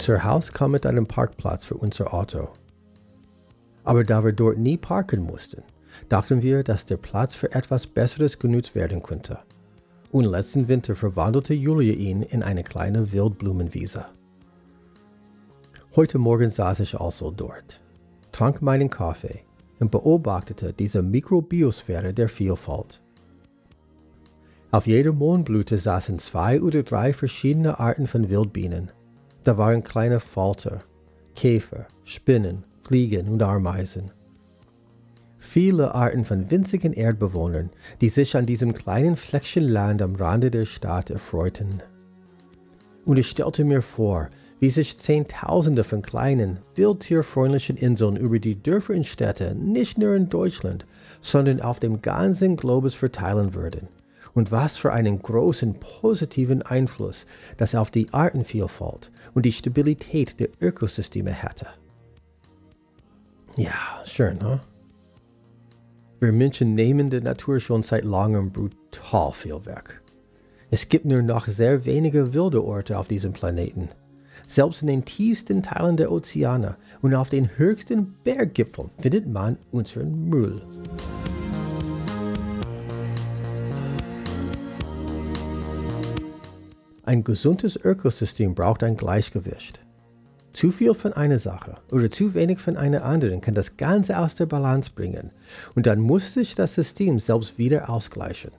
[0.00, 2.48] Unser Haus kam mit einem Parkplatz für unser Auto.
[3.84, 5.62] Aber da wir dort nie parken mussten,
[6.08, 9.40] dachten wir, dass der Platz für etwas Besseres genutzt werden könnte.
[10.10, 14.06] Und letzten Winter verwandelte Julia ihn in eine kleine Wildblumenwiese.
[15.94, 17.82] Heute Morgen saß ich also dort,
[18.32, 19.40] trank meinen Kaffee
[19.80, 23.02] und beobachtete diese Mikrobiosphäre der Vielfalt.
[24.70, 28.92] Auf jeder Mohnblüte saßen zwei oder drei verschiedene Arten von Wildbienen.
[29.44, 30.80] Da waren kleine Falter,
[31.34, 34.10] Käfer, Spinnen, Fliegen und Ameisen.
[35.38, 40.66] Viele Arten von winzigen Erdbewohnern, die sich an diesem kleinen Fleckchen Land am Rande der
[40.66, 41.82] Stadt erfreuten.
[43.06, 44.28] Und ich stellte mir vor,
[44.60, 50.28] wie sich Zehntausende von kleinen, wildtierfreundlichen Inseln über die Dörfer und Städte nicht nur in
[50.28, 50.84] Deutschland,
[51.22, 53.88] sondern auf dem ganzen Globus verteilen würden.
[54.34, 60.48] Und was für einen großen positiven Einfluss das auf die Artenvielfalt und die Stabilität der
[60.60, 61.66] Ökosysteme hätte.
[63.56, 64.58] Ja, schön, huh?
[66.20, 70.00] Wir Menschen nehmen der Natur schon seit langem brutal viel weg.
[70.70, 73.88] Es gibt nur noch sehr wenige wilde Orte auf diesem Planeten
[74.50, 80.28] selbst in den tiefsten Teilen der Ozeane und auf den höchsten Berggipfeln findet man unseren
[80.28, 80.60] Müll.
[87.10, 89.80] Ein gesundes Ökosystem braucht ein Gleichgewicht.
[90.52, 94.36] Zu viel von einer Sache oder zu wenig von einer anderen kann das Ganze aus
[94.36, 95.32] der Balance bringen
[95.74, 98.52] und dann muss sich das System selbst wieder ausgleichen.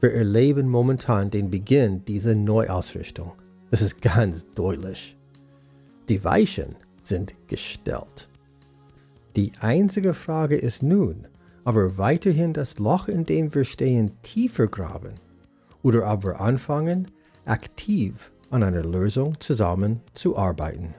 [0.00, 3.30] Wir erleben momentan den Beginn dieser Neuausrichtung
[3.70, 5.16] es ist ganz deutlich.
[6.08, 6.74] Die Weichen
[7.04, 8.26] sind gestellt.
[9.36, 11.28] Die einzige Frage ist nun,
[11.64, 15.14] ob wir weiterhin das Loch, in dem wir stehen, tiefer graben
[15.84, 17.06] oder ob wir anfangen,
[17.46, 20.94] aktiv an einer Lösung zusammen zu arbeiten.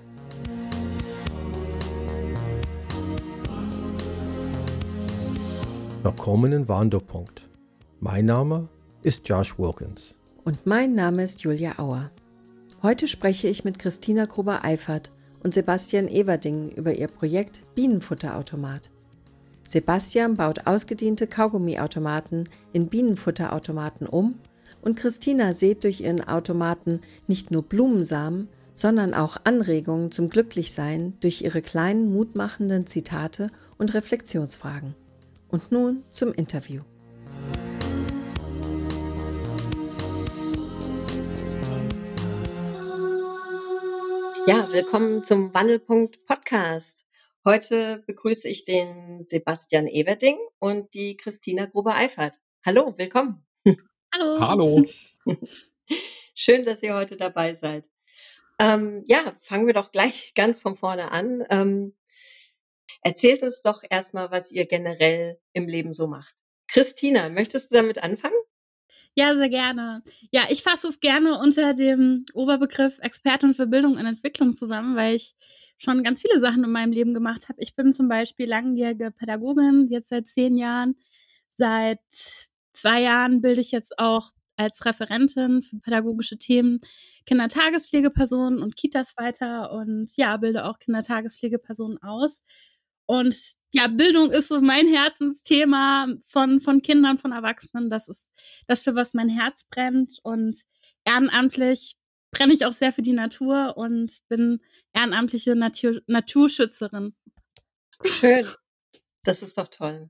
[6.04, 7.48] Willkommen in Wandelpunkt.
[8.00, 8.70] Mein Name
[9.04, 10.16] ist Josh Wilkins.
[10.46, 12.12] Und mein Name ist Julia Auer.
[12.82, 15.12] Heute spreche ich mit Christina Gruber-Eifert
[15.44, 18.90] und Sebastian Everding über ihr Projekt Bienenfutterautomat.
[19.68, 24.36] Sebastian baut ausgediente Kaugummiautomaten in Bienenfutterautomaten um
[24.88, 31.42] und Christina sät durch ihren Automaten nicht nur Blumensamen, sondern auch Anregungen zum Glücklichsein durch
[31.42, 34.96] ihre kleinen mutmachenden Zitate und Reflexionsfragen.
[35.50, 36.84] Und nun zum Interview.
[44.48, 47.06] Ja, willkommen zum Wandelpunkt Podcast.
[47.44, 52.40] Heute begrüße ich den Sebastian Everding und die Christina Gruber-Eifert.
[52.66, 53.47] Hallo, willkommen.
[54.14, 54.40] Hallo.
[54.40, 54.86] Hallo.
[56.36, 57.90] Schön, dass ihr heute dabei seid.
[58.60, 61.44] Ähm, ja, fangen wir doch gleich ganz von vorne an.
[61.50, 61.96] Ähm,
[63.02, 66.36] erzählt uns doch erstmal, was ihr generell im Leben so macht.
[66.68, 68.36] Christina, möchtest du damit anfangen?
[69.16, 70.04] Ja, sehr gerne.
[70.32, 75.16] Ja, ich fasse es gerne unter dem Oberbegriff Expertin für Bildung und Entwicklung zusammen, weil
[75.16, 75.36] ich
[75.78, 77.62] schon ganz viele Sachen in meinem Leben gemacht habe.
[77.62, 80.96] Ich bin zum Beispiel langjährige Pädagogin, jetzt seit zehn Jahren.
[81.50, 82.00] Seit
[82.78, 86.80] zwei Jahren bilde ich jetzt auch als Referentin für pädagogische Themen
[87.26, 92.42] Kindertagespflegepersonen und Kitas weiter und ja, bilde auch Kindertagespflegepersonen aus.
[93.06, 93.38] Und
[93.74, 97.90] ja, Bildung ist so mein Herzensthema von, von Kindern, von Erwachsenen.
[97.90, 98.28] Das ist
[98.68, 100.20] das, für was mein Herz brennt.
[100.24, 100.64] Und
[101.06, 101.96] ehrenamtlich
[102.32, 104.60] brenne ich auch sehr für die Natur und bin
[104.94, 107.16] ehrenamtliche Natur Naturschützerin.
[108.04, 108.46] Schön.
[109.24, 110.10] Das ist doch toll.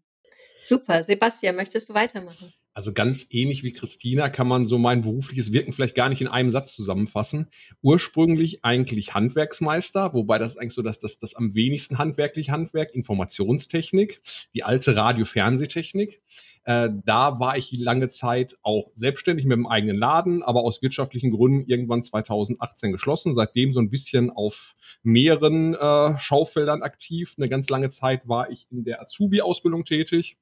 [0.67, 1.03] Super.
[1.03, 2.53] Sebastian, möchtest du weitermachen?
[2.77, 6.27] Also ganz ähnlich wie Christina kann man so mein berufliches Wirken vielleicht gar nicht in
[6.27, 7.47] einem Satz zusammenfassen.
[7.81, 14.21] Ursprünglich eigentlich Handwerksmeister, wobei das eigentlich so dass das, das am wenigsten handwerkliche Handwerk, Informationstechnik,
[14.53, 16.21] die alte Radio-Fernsehtechnik.
[16.65, 21.31] Äh, da war ich lange Zeit auch selbstständig mit dem eigenen Laden, aber aus wirtschaftlichen
[21.31, 23.33] Gründen irgendwann 2018 geschlossen.
[23.33, 27.33] Seitdem so ein bisschen auf mehreren äh, Schaufeldern aktiv.
[27.39, 30.37] Eine ganz lange Zeit war ich in der Azubi-Ausbildung tätig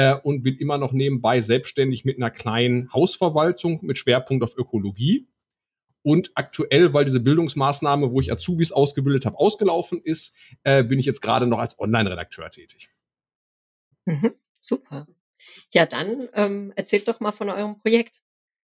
[0.00, 5.28] äh, und bin immer noch nebenbei selbstständig mit einer kleinen Hausverwaltung mit Schwerpunkt auf Ökologie.
[6.02, 11.04] Und aktuell, weil diese Bildungsmaßnahme, wo ich Azubis ausgebildet habe, ausgelaufen ist, äh, bin ich
[11.04, 12.88] jetzt gerade noch als Online-Redakteur tätig.
[14.06, 15.06] Mhm, super.
[15.74, 18.22] Ja, dann ähm, erzählt doch mal von eurem Projekt.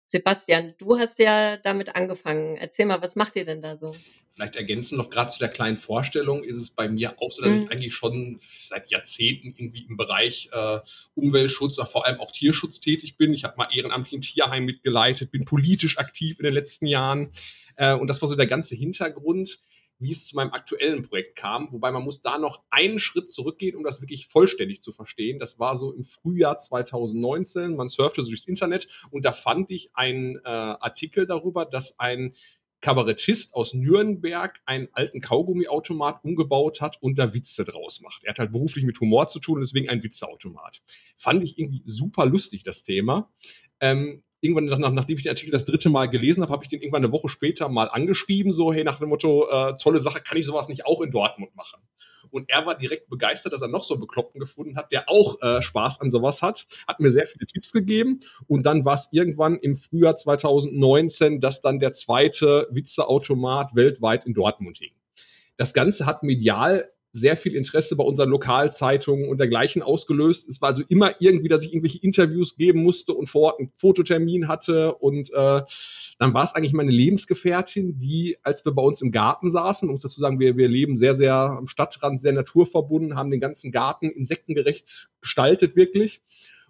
[0.05, 2.57] Sebastian, du hast ja damit angefangen.
[2.57, 3.95] Erzähl mal, was macht ihr denn da so?
[4.33, 7.53] Vielleicht ergänzen noch gerade zu der kleinen Vorstellung, ist es bei mir auch so, dass
[7.53, 7.63] mhm.
[7.63, 10.79] ich eigentlich schon seit Jahrzehnten irgendwie im Bereich äh,
[11.15, 13.33] Umweltschutz oder vor allem auch Tierschutz tätig bin.
[13.33, 17.31] Ich habe mal ehrenamtlich ein Tierheim mitgeleitet, bin politisch aktiv in den letzten Jahren.
[17.75, 19.59] Äh, und das war so der ganze Hintergrund,
[19.99, 21.71] wie es zu meinem aktuellen Projekt kam.
[21.71, 25.39] Wobei man muss da noch einen Schritt zurückgehen, um das wirklich vollständig zu verstehen.
[25.39, 27.75] Das war so im Frühjahr 2019.
[27.75, 32.35] Man surfte so durchs Internet und da fand ich einen äh, Artikel darüber, dass ein
[32.83, 38.25] Kabarettist aus Nürnberg einen alten Kaugummiautomat umgebaut hat und da Witze draus macht.
[38.25, 40.81] Er hat halt beruflich mit Humor zu tun und deswegen ein Witzeautomat.
[41.17, 43.31] Fand ich irgendwie super lustig, das Thema.
[43.79, 46.81] Ähm, irgendwann, nach, nachdem ich den Artikel das dritte Mal gelesen habe, habe ich den
[46.81, 50.37] irgendwann eine Woche später mal angeschrieben, so, hey, nach dem Motto, äh, tolle Sache, kann
[50.37, 51.81] ich sowas nicht auch in Dortmund machen?
[52.33, 55.39] Und er war direkt begeistert, dass er noch so einen Bekloppten gefunden hat, der auch
[55.41, 58.21] äh, Spaß an sowas hat, hat mir sehr viele Tipps gegeben.
[58.47, 64.33] Und dann war es irgendwann im Frühjahr 2019, dass dann der zweite Witzeautomat weltweit in
[64.33, 64.93] Dortmund hing.
[65.57, 70.49] Das Ganze hat medial sehr viel Interesse bei unseren Lokalzeitungen und dergleichen ausgelöst.
[70.49, 73.71] Es war also immer irgendwie, dass ich irgendwelche Interviews geben musste und vor Ort einen
[73.75, 74.95] Fototermin hatte.
[74.95, 75.61] Und äh,
[76.17, 79.99] dann war es eigentlich meine Lebensgefährtin, die, als wir bei uns im Garten saßen, um
[79.99, 84.09] dazu sagen, wir, wir leben sehr, sehr am Stadtrand, sehr naturverbunden, haben den ganzen Garten
[84.09, 86.21] insektengerecht gestaltet, wirklich.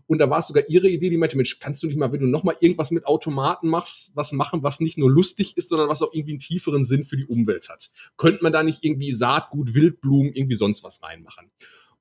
[0.07, 2.19] Und da war es sogar ihre Idee, die meinte, Mensch, kannst du nicht mal, wenn
[2.19, 6.01] du nochmal irgendwas mit Automaten machst, was machen, was nicht nur lustig ist, sondern was
[6.01, 7.91] auch irgendwie einen tieferen Sinn für die Umwelt hat?
[8.17, 11.51] Könnte man da nicht irgendwie Saatgut, Wildblumen, irgendwie sonst was reinmachen?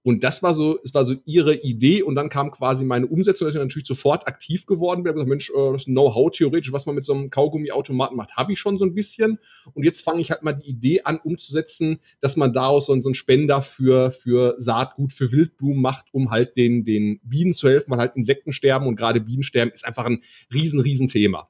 [0.04, 3.46] Und das war so, es war so ihre Idee und dann kam quasi meine Umsetzung,
[3.46, 5.12] dass ich natürlich sofort aktiv geworden bin.
[5.12, 8.52] Ich gesagt, Mensch, äh, das Know-how theoretisch, was man mit so einem Kaugummiautomaten macht, habe
[8.52, 9.38] ich schon so ein bisschen.
[9.75, 13.08] Und jetzt fange ich halt mal die Idee an umzusetzen, dass man daraus so, so
[13.08, 17.93] einen Spender für, für Saatgut, für Wildblumen macht, um halt den, den Bienen zu helfen,
[17.93, 20.22] weil halt Insekten sterben und gerade Bienensterben ist einfach ein
[20.52, 21.48] riesen, riesen Thema.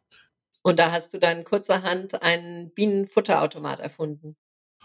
[0.62, 4.36] Und da hast du dann kurzerhand einen Bienenfutterautomat erfunden.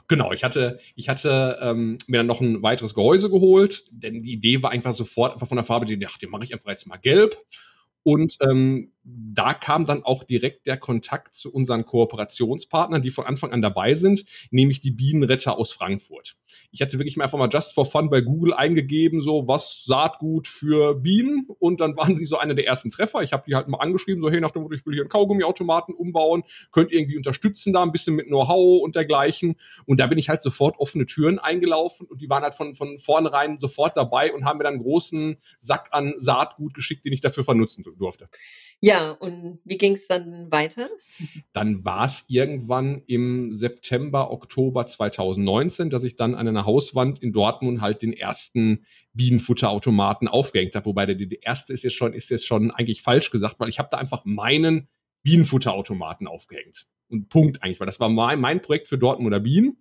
[0.07, 4.33] Genau, ich hatte, ich hatte ähm, mir dann noch ein weiteres Gehäuse geholt, denn die
[4.33, 6.97] Idee war einfach sofort einfach von der Farbe, die dachte, mache ich einfach jetzt mal
[6.97, 7.37] gelb.
[8.03, 13.53] Und ähm, da kam dann auch direkt der Kontakt zu unseren Kooperationspartnern, die von Anfang
[13.53, 16.35] an dabei sind, nämlich die Bienenretter aus Frankfurt.
[16.71, 20.47] Ich hatte wirklich mal einfach mal just for fun bei Google eingegeben, so was Saatgut
[20.47, 23.21] für Bienen und dann waren sie so einer der ersten Treffer.
[23.21, 25.09] Ich habe die halt mal angeschrieben, so hey, nach dem Motto, ich will hier einen
[25.09, 29.55] Kaugummiautomaten umbauen, könnt ihr irgendwie unterstützen da ein bisschen mit Know-how und dergleichen.
[29.85, 32.97] Und da bin ich halt sofort offene Türen eingelaufen und die waren halt von, von
[32.97, 37.21] vornherein sofort dabei und haben mir dann einen großen Sack an Saatgut geschickt, den ich
[37.21, 38.27] dafür vernutzen durfte.
[38.79, 40.89] Ja, und wie ging es dann weiter?
[41.53, 47.33] Dann war es irgendwann im September, Oktober 2019, dass ich dann an einer Hauswand in
[47.33, 50.85] Dortmund halt den ersten Bienenfutterautomaten aufgehängt habe.
[50.85, 53.79] Wobei der, der erste ist jetzt schon, ist jetzt schon eigentlich falsch gesagt, weil ich
[53.79, 54.87] habe da einfach meinen
[55.23, 56.87] Bienenfutterautomaten aufgehängt.
[57.09, 59.77] Und Punkt eigentlich, weil das war mein, mein Projekt für Dortmunder Bienen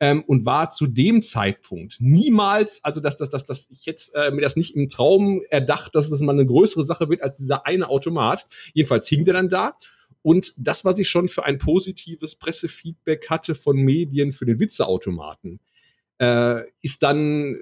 [0.00, 4.30] ähm, und war zu dem Zeitpunkt niemals, also dass, dass, dass, dass ich jetzt äh,
[4.30, 7.66] mir das nicht im Traum erdacht, dass das mal eine größere Sache wird als dieser
[7.66, 8.46] eine Automat.
[8.72, 9.76] Jedenfalls hing der dann da.
[10.22, 15.60] Und das, was ich schon für ein positives Pressefeedback hatte von Medien für den Witzeautomaten,
[16.18, 17.56] äh, ist dann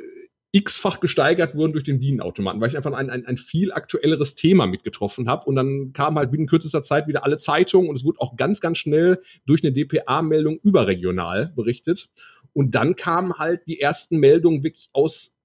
[0.52, 4.66] x-fach gesteigert wurden durch den Bienenautomaten, weil ich einfach ein, ein, ein viel aktuelleres Thema
[4.66, 5.46] mitgetroffen habe.
[5.46, 8.60] Und dann kam halt binnen kürzester Zeit wieder alle Zeitungen und es wurde auch ganz,
[8.60, 12.10] ganz schnell durch eine DPA-Meldung überregional berichtet.
[12.52, 15.38] Und dann kamen halt die ersten Meldungen wirklich aus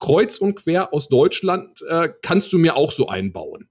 [0.00, 3.68] kreuz und quer aus Deutschland, äh, kannst du mir auch so einbauen.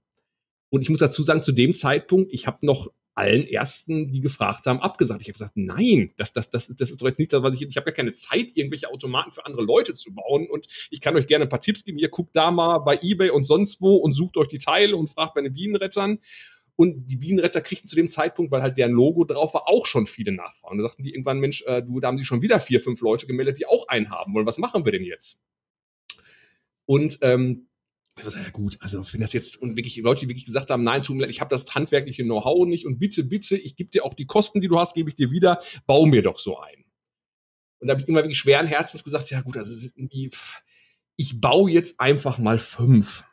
[0.70, 4.66] Und ich muss dazu sagen, zu dem Zeitpunkt, ich habe noch allen ersten, die gefragt
[4.66, 5.22] haben, abgesagt.
[5.22, 7.76] Ich habe gesagt, nein, das, das, das, das ist doch jetzt nichts, was ich ich
[7.76, 10.48] habe ja keine Zeit, irgendwelche Automaten für andere Leute zu bauen.
[10.50, 11.98] Und ich kann euch gerne ein paar Tipps geben.
[11.98, 15.08] Ihr guckt da mal bei Ebay und sonst wo und sucht euch die Teile und
[15.08, 16.18] fragt bei den Bienenrettern.
[16.76, 20.06] Und die Bienenretter kriegten zu dem Zeitpunkt, weil halt deren Logo drauf war, auch schon
[20.06, 20.78] viele Nachfragen.
[20.78, 23.26] Da sagten die irgendwann, Mensch, äh, du, da haben sich schon wieder vier, fünf Leute
[23.26, 24.46] gemeldet, die auch einen haben wollen.
[24.46, 25.40] Was machen wir denn jetzt?
[26.84, 27.68] Und ähm,
[28.16, 31.16] ja gut, also wenn das jetzt und wirklich Leute, die wirklich gesagt haben, nein, tut
[31.16, 34.14] mir leid, ich habe das handwerkliche Know-how nicht und bitte, bitte, ich gebe dir auch
[34.14, 36.84] die Kosten, die du hast, gebe ich dir wieder, bau mir doch so ein.
[37.80, 39.72] Und da habe ich immer wirklich schweren Herzens gesagt, ja gut, also
[41.16, 43.24] ich baue jetzt einfach mal fünf.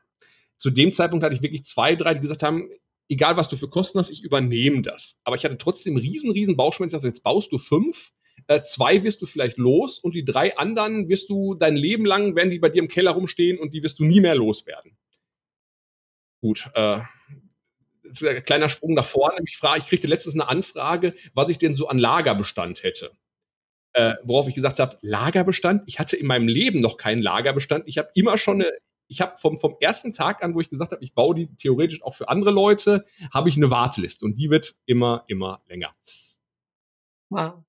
[0.58, 2.70] Zu dem Zeitpunkt hatte ich wirklich zwei, drei, die gesagt haben,
[3.08, 5.20] egal was du für Kosten hast, ich übernehme das.
[5.24, 8.12] Aber ich hatte trotzdem riesen, riesen Bauchschmerzen, also jetzt baust du fünf
[8.48, 12.36] äh, zwei wirst du vielleicht los und die drei anderen wirst du dein Leben lang,
[12.36, 14.98] werden die bei dir im Keller rumstehen und die wirst du nie mehr loswerden.
[16.42, 17.00] Gut, äh,
[18.04, 19.38] ein kleiner Sprung nach vorne.
[19.48, 23.12] Ich, frage, ich kriegte letztens eine Anfrage, was ich denn so an Lagerbestand hätte.
[23.94, 25.84] Äh, worauf ich gesagt habe, Lagerbestand?
[25.86, 27.84] Ich hatte in meinem Leben noch keinen Lagerbestand.
[27.88, 28.72] Ich habe immer schon eine,
[29.08, 32.02] ich habe vom, vom ersten Tag an, wo ich gesagt habe, ich baue die theoretisch
[32.02, 35.94] auch für andere Leute, habe ich eine Warteliste und die wird immer, immer länger.
[37.30, 37.64] Wow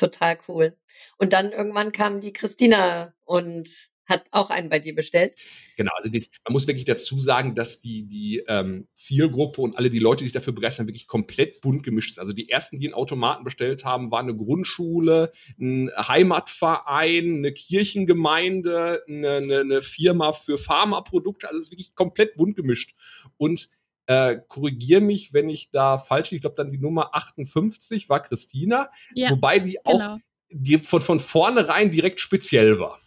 [0.00, 0.76] total cool.
[1.18, 3.68] Und dann irgendwann kam die Christina und
[4.10, 5.36] hat auch einen bei dir bestellt.
[5.76, 9.88] Genau, also das, man muss wirklich dazu sagen, dass die, die ähm, Zielgruppe und alle
[9.88, 12.18] die Leute, die sich dafür begeistern, wirklich komplett bunt gemischt ist.
[12.18, 19.04] Also die ersten, die einen Automaten bestellt haben, waren eine Grundschule, ein Heimatverein, eine Kirchengemeinde,
[19.08, 21.46] eine, eine, eine Firma für Pharmaprodukte.
[21.46, 22.96] Also es ist wirklich komplett bunt gemischt.
[23.36, 23.70] Und
[24.10, 28.90] äh, korrigiere mich, wenn ich da falsch, ich glaube dann die Nummer 58 war Christina,
[29.14, 30.14] ja, wobei die genau.
[30.14, 30.18] auch
[30.50, 32.98] die von, von vornherein direkt speziell war.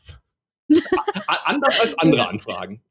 [1.28, 2.82] Anders als andere Anfragen.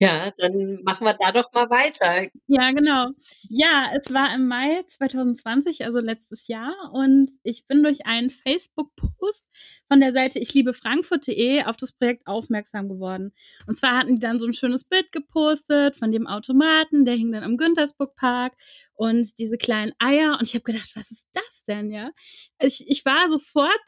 [0.00, 2.30] Ja, dann machen wir da doch mal weiter.
[2.46, 3.08] Ja, genau.
[3.50, 9.50] Ja, es war im Mai 2020, also letztes Jahr, und ich bin durch einen Facebook-Post
[9.88, 13.32] von der Seite ich liebe Frankfurt.de auf das Projekt aufmerksam geworden.
[13.66, 17.32] Und zwar hatten die dann so ein schönes Bild gepostet von dem Automaten, der hing
[17.32, 18.54] dann am Güntersburg Park
[18.94, 20.36] und diese kleinen Eier.
[20.38, 22.10] Und ich habe gedacht, was ist das denn, ja?
[22.60, 23.80] Ich, ich war sofort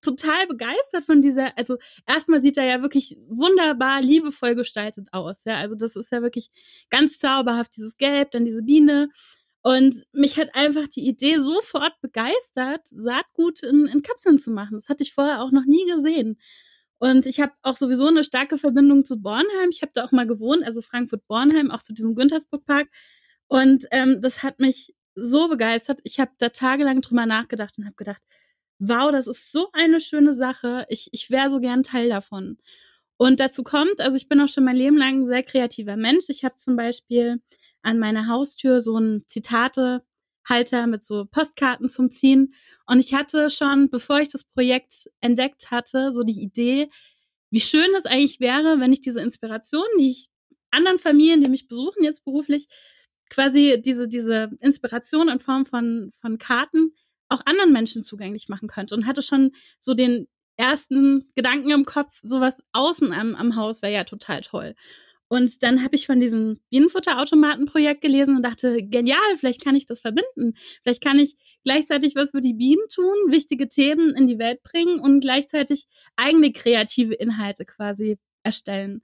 [0.00, 1.76] total begeistert von dieser, also
[2.06, 5.56] erstmal sieht er ja wirklich wunderbar liebevoll gestaltet aus, ja.
[5.56, 6.50] Also das ist ja wirklich
[6.90, 9.08] ganz zauberhaft, dieses Gelb, dann diese Biene.
[9.66, 14.76] Und mich hat einfach die Idee sofort begeistert, Saatgut in, in Kapseln zu machen.
[14.76, 16.38] Das hatte ich vorher auch noch nie gesehen.
[16.98, 19.70] Und ich habe auch sowieso eine starke Verbindung zu Bornheim.
[19.70, 22.86] Ich habe da auch mal gewohnt, also Frankfurt-Bornheim, auch zu diesem Güntersburg-Park.
[23.48, 25.98] Und ähm, das hat mich so begeistert.
[26.04, 28.22] Ich habe da tagelang drüber nachgedacht und habe gedacht,
[28.78, 30.86] wow, das ist so eine schöne Sache.
[30.90, 32.58] Ich, ich wäre so gern Teil davon.
[33.18, 36.26] Und dazu kommt, also ich bin auch schon mein Leben lang ein sehr kreativer Mensch.
[36.28, 37.40] Ich habe zum Beispiel
[37.82, 42.54] an meiner Haustür so einen Zitatehalter mit so Postkarten zum Ziehen.
[42.86, 46.90] Und ich hatte schon, bevor ich das Projekt entdeckt hatte, so die Idee,
[47.50, 50.28] wie schön es eigentlich wäre, wenn ich diese Inspiration, die ich
[50.70, 52.68] anderen Familien, die mich besuchen jetzt beruflich,
[53.30, 56.94] quasi diese, diese Inspiration in Form von, von Karten
[57.28, 62.12] auch anderen Menschen zugänglich machen könnte und hatte schon so den ersten Gedanken im Kopf,
[62.22, 64.74] sowas außen am, am Haus wäre ja total toll.
[65.28, 70.00] Und dann habe ich von diesem Bienenfutterautomatenprojekt gelesen und dachte, genial, vielleicht kann ich das
[70.00, 70.54] verbinden.
[70.82, 75.00] Vielleicht kann ich gleichzeitig was für die Bienen tun, wichtige Themen in die Welt bringen
[75.00, 79.02] und gleichzeitig eigene kreative Inhalte quasi erstellen.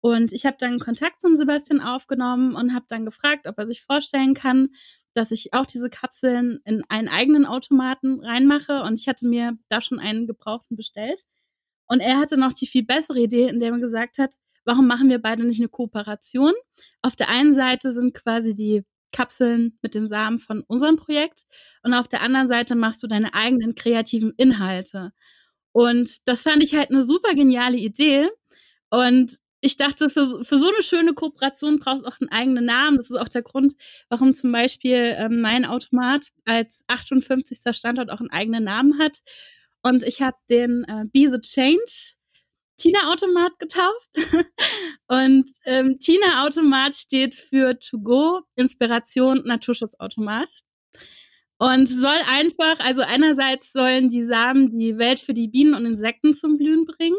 [0.00, 3.82] Und ich habe dann Kontakt zum Sebastian aufgenommen und habe dann gefragt, ob er sich
[3.82, 4.70] vorstellen kann,
[5.14, 8.82] dass ich auch diese Kapseln in einen eigenen Automaten reinmache.
[8.82, 11.22] Und ich hatte mir da schon einen gebrauchten bestellt.
[11.86, 15.10] Und er hatte noch die viel bessere Idee, in der er gesagt hat, warum machen
[15.10, 16.52] wir beide nicht eine Kooperation?
[17.02, 21.42] Auf der einen Seite sind quasi die Kapseln mit den Samen von unserem Projekt
[21.82, 25.12] und auf der anderen Seite machst du deine eigenen kreativen Inhalte.
[25.72, 28.28] Und das fand ich halt eine super geniale Idee.
[28.90, 32.96] Und ich dachte, für, für so eine schöne Kooperation brauchst du auch einen eigenen Namen.
[32.96, 33.74] Das ist auch der Grund,
[34.08, 37.60] warum zum Beispiel ähm, mein Automat als 58.
[37.70, 39.18] Standort auch einen eigenen Namen hat.
[39.82, 42.14] Und ich habe den äh, Be the Change
[42.76, 44.10] Tina-Automat getauft.
[45.06, 50.62] und ähm, Tina-Automat steht für To Go, Inspiration, Naturschutzautomat.
[51.58, 56.34] Und soll einfach, also einerseits sollen die Samen die Welt für die Bienen und Insekten
[56.34, 57.18] zum Blühen bringen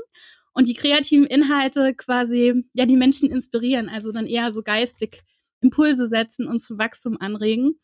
[0.54, 5.24] und die kreativen Inhalte quasi ja die Menschen inspirieren, also dann eher so geistig
[5.62, 7.80] Impulse setzen und zum Wachstum anregen.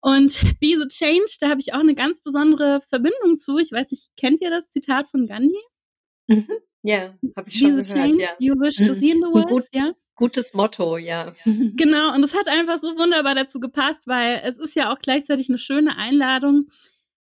[0.00, 3.58] Und Be the Change, da habe ich auch eine ganz besondere Verbindung zu.
[3.58, 5.60] Ich weiß nicht, kennt ihr das Zitat von Gandhi?
[6.26, 6.48] Mhm.
[6.82, 8.30] Ja, habe ich Be schon the gehört, change ja.
[8.38, 9.94] you wish to see in the world, gut, ja.
[10.16, 11.32] Gutes Motto, ja.
[11.76, 15.48] Genau, und es hat einfach so wunderbar dazu gepasst, weil es ist ja auch gleichzeitig
[15.48, 16.68] eine schöne Einladung,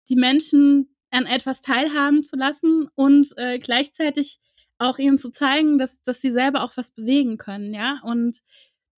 [0.08, 4.40] die Menschen an etwas teilhaben zu lassen und äh, gleichzeitig
[4.80, 8.00] auch ihnen zu zeigen, dass, dass sie selber auch was bewegen können, ja.
[8.04, 8.42] Und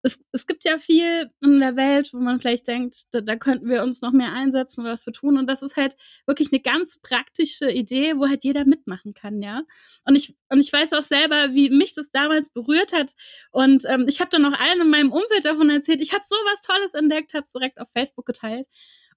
[0.04, 3.70] es, es gibt ja viel in der Welt, wo man vielleicht denkt, da, da könnten
[3.70, 5.38] wir uns noch mehr einsetzen oder was für tun.
[5.38, 5.96] Und das ist halt
[6.26, 9.62] wirklich eine ganz praktische Idee, wo halt jeder mitmachen kann, ja.
[10.06, 13.14] Und ich, und ich weiß auch selber, wie mich das damals berührt hat.
[13.52, 16.36] Und ähm, ich habe dann auch allen in meinem Umfeld davon erzählt, ich habe so
[16.52, 18.68] was Tolles entdeckt, habe es direkt auf Facebook geteilt.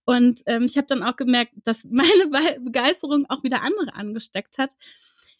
[0.05, 2.29] Und ähm, ich habe dann auch gemerkt, dass meine
[2.61, 4.73] Begeisterung auch wieder andere angesteckt hat.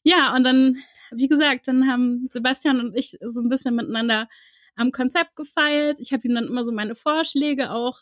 [0.05, 0.77] Ja, und dann
[1.11, 4.29] wie gesagt, dann haben Sebastian und ich so ein bisschen miteinander
[4.77, 5.99] am Konzept gefeilt.
[6.01, 8.01] Ich habe ihm dann immer so meine Vorschläge auch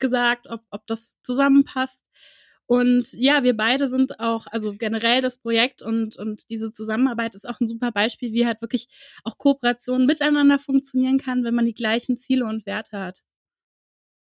[0.00, 2.04] gesagt, ob, ob das zusammenpasst.
[2.66, 7.48] Und ja, wir beide sind auch, also generell das Projekt und, und diese Zusammenarbeit ist
[7.48, 8.88] auch ein super Beispiel, wie halt wirklich
[9.24, 13.22] auch Kooperation miteinander funktionieren kann, wenn man die gleichen Ziele und Werte hat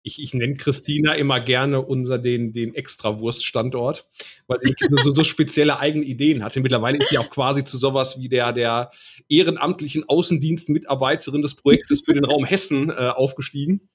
[0.03, 4.07] ich, ich nenne Christina immer gerne unser den, den Extrawurst-Standort,
[4.47, 6.59] weil sie so, so spezielle eigene Ideen hatte.
[6.59, 8.91] Mittlerweile ist sie auch quasi zu sowas wie der, der
[9.29, 13.89] ehrenamtlichen Außendienstmitarbeiterin des Projektes für den Raum Hessen äh, aufgestiegen.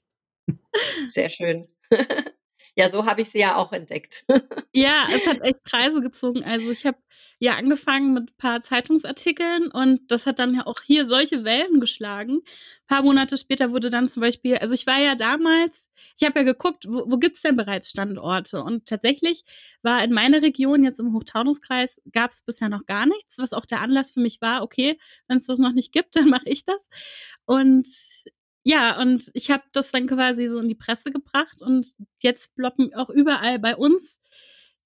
[1.08, 1.66] Sehr schön.
[2.76, 4.24] ja, so habe ich sie ja auch entdeckt.
[4.72, 6.44] ja, es hat echt Kreise gezogen.
[6.44, 6.98] Also ich habe
[7.38, 11.80] ja angefangen mit ein paar Zeitungsartikeln und das hat dann ja auch hier solche Wellen
[11.80, 12.36] geschlagen.
[12.38, 16.40] Ein paar Monate später wurde dann zum Beispiel, also ich war ja damals, ich habe
[16.40, 18.62] ja geguckt, wo, wo gibt es denn bereits Standorte?
[18.62, 19.44] Und tatsächlich
[19.82, 23.66] war in meiner Region, jetzt im Hochtaunuskreis, gab es bisher noch gar nichts, was auch
[23.66, 26.64] der Anlass für mich war, okay, wenn es das noch nicht gibt, dann mache ich
[26.64, 26.88] das.
[27.44, 27.86] Und
[28.64, 32.92] ja, und ich habe das dann quasi so in die Presse gebracht und jetzt ploppen
[32.94, 34.20] auch überall bei uns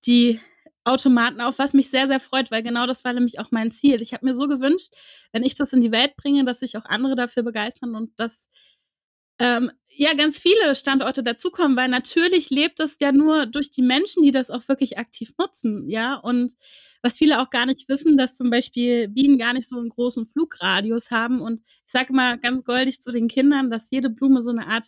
[0.07, 0.41] die
[0.85, 4.01] Automaten auf, was mich sehr, sehr freut, weil genau das war nämlich auch mein Ziel.
[4.03, 4.95] Ich habe mir so gewünscht,
[5.33, 8.49] wenn ich das in die Welt bringe, dass sich auch andere dafür begeistern und dass
[9.39, 14.23] ähm, ja ganz viele Standorte dazukommen, weil natürlich lebt das ja nur durch die Menschen,
[14.23, 16.15] die das auch wirklich aktiv nutzen, ja.
[16.17, 16.55] Und
[17.03, 20.27] was viele auch gar nicht wissen, dass zum Beispiel Bienen gar nicht so einen großen
[20.27, 21.41] Flugradius haben.
[21.41, 24.87] Und ich sage mal ganz goldig zu den Kindern, dass jede Blume so eine Art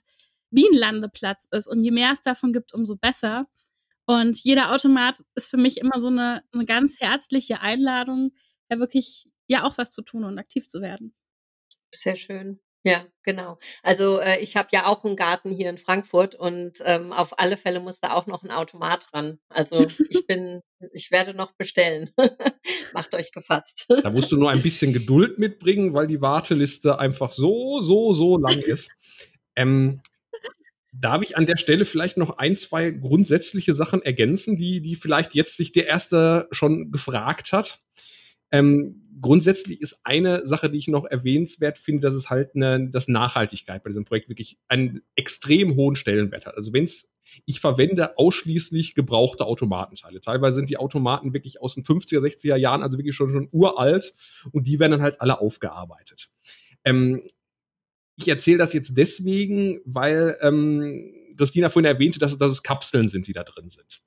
[0.51, 1.69] Bienenlandeplatz ist.
[1.69, 3.47] Und je mehr es davon gibt, umso besser.
[4.07, 8.33] Und jeder Automat ist für mich immer so eine, eine ganz herzliche Einladung,
[8.71, 11.15] ja wirklich ja auch was zu tun und aktiv zu werden.
[11.95, 12.61] Sehr schön.
[12.85, 13.59] Ja, genau.
[13.85, 17.57] Also äh, ich habe ja auch einen Garten hier in Frankfurt und ähm, auf alle
[17.57, 19.39] Fälle muss da auch noch ein Automat ran.
[19.49, 22.11] Also ich bin, ich werde noch bestellen.
[22.93, 23.87] Macht euch gefasst.
[23.89, 28.39] Da musst du nur ein bisschen Geduld mitbringen, weil die Warteliste einfach so, so, so
[28.39, 28.91] lang ist.
[29.55, 30.01] Ähm,
[30.93, 35.35] darf ich an der Stelle vielleicht noch ein, zwei grundsätzliche Sachen ergänzen, die, die vielleicht
[35.35, 37.81] jetzt sich der Erste schon gefragt hat?
[38.51, 43.09] Ähm, grundsätzlich ist eine Sache, die ich noch erwähnenswert finde, dass es halt eine, dass
[43.09, 46.57] Nachhaltigkeit bei diesem Projekt wirklich einen extrem hohen Stellenwert hat.
[46.57, 47.13] Also wenn es
[47.47, 50.21] ich verwende ausschließlich gebrauchte Automatenteile.
[50.21, 54.15] Teilweise sind die Automaten wirklich aus den 50er, 60er Jahren, also wirklich schon, schon uralt
[54.53, 56.29] und die werden dann halt alle aufgearbeitet.
[56.85, 57.23] Ähm,
[58.23, 63.27] ich erzähle das jetzt deswegen, weil ähm, Christina vorhin erwähnte, dass, dass es Kapseln sind,
[63.27, 64.03] die da drin sind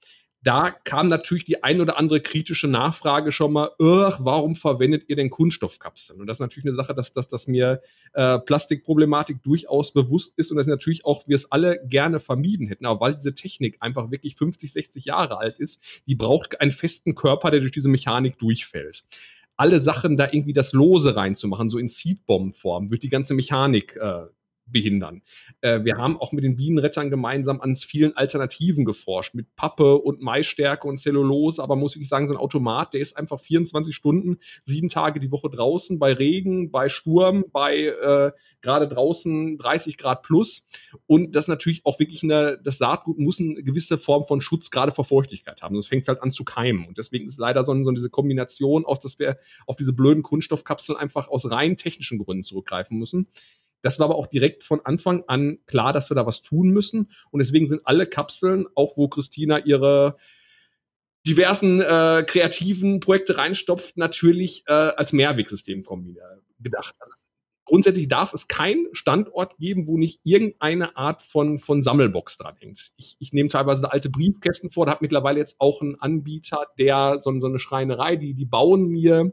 [0.45, 5.31] da kam natürlich die ein oder andere kritische Nachfrage schon mal, warum verwendet ihr denn
[5.31, 6.21] Kunststoffkapseln?
[6.21, 7.81] Und das ist natürlich eine Sache, dass, dass, dass mir
[8.13, 12.85] äh, Plastikproblematik durchaus bewusst ist und dass natürlich auch wir es alle gerne vermieden hätten.
[12.85, 17.15] Aber weil diese Technik einfach wirklich 50, 60 Jahre alt ist, die braucht einen festen
[17.15, 19.03] Körper, der durch diese Mechanik durchfällt
[19.57, 24.25] alle Sachen da irgendwie das Lose reinzumachen, so in Seedbomb-Form, wird die ganze Mechanik äh,
[24.65, 25.21] behindern.
[25.61, 30.21] Äh, wir haben auch mit den Bienenrettern gemeinsam an vielen Alternativen geforscht, mit Pappe und
[30.21, 34.37] Maisstärke und Zellulose, aber muss ich sagen, so ein Automat, der ist einfach 24 Stunden,
[34.63, 40.23] sieben Tage die Woche draußen, bei Regen, bei Sturm, bei äh, gerade draußen 30 Grad
[40.23, 40.67] plus.
[41.07, 44.91] Und das natürlich auch wirklich eine, das Saatgut muss eine gewisse Form von Schutz gerade
[44.91, 45.75] vor Feuchtigkeit haben.
[45.75, 46.87] Sonst fängt es halt an zu keimen.
[46.87, 50.97] Und deswegen ist leider so, so diese Kombination aus, dass wir auf diese blöden Kunststoffkapseln
[50.97, 53.27] einfach aus rein technischen Gründen zurückgreifen müssen.
[53.85, 57.11] Das war aber auch direkt von Anfang an klar, dass wir da was tun müssen.
[57.29, 60.17] Und deswegen sind alle Kapseln, auch wo Christina ihre
[61.27, 65.83] diversen äh, kreativen Projekte reinstopft, natürlich äh, als Mehrwegsystem
[66.57, 66.95] gedacht.
[66.99, 67.13] Also
[67.65, 72.91] grundsätzlich darf es keinen Standort geben, wo nicht irgendeine Art von, von Sammelbox dran hängt.
[72.97, 77.19] Ich, ich nehme teilweise alte Briefkästen vor, da habe mittlerweile jetzt auch einen Anbieter, der
[77.19, 79.31] so, so eine Schreinerei, die, die bauen mir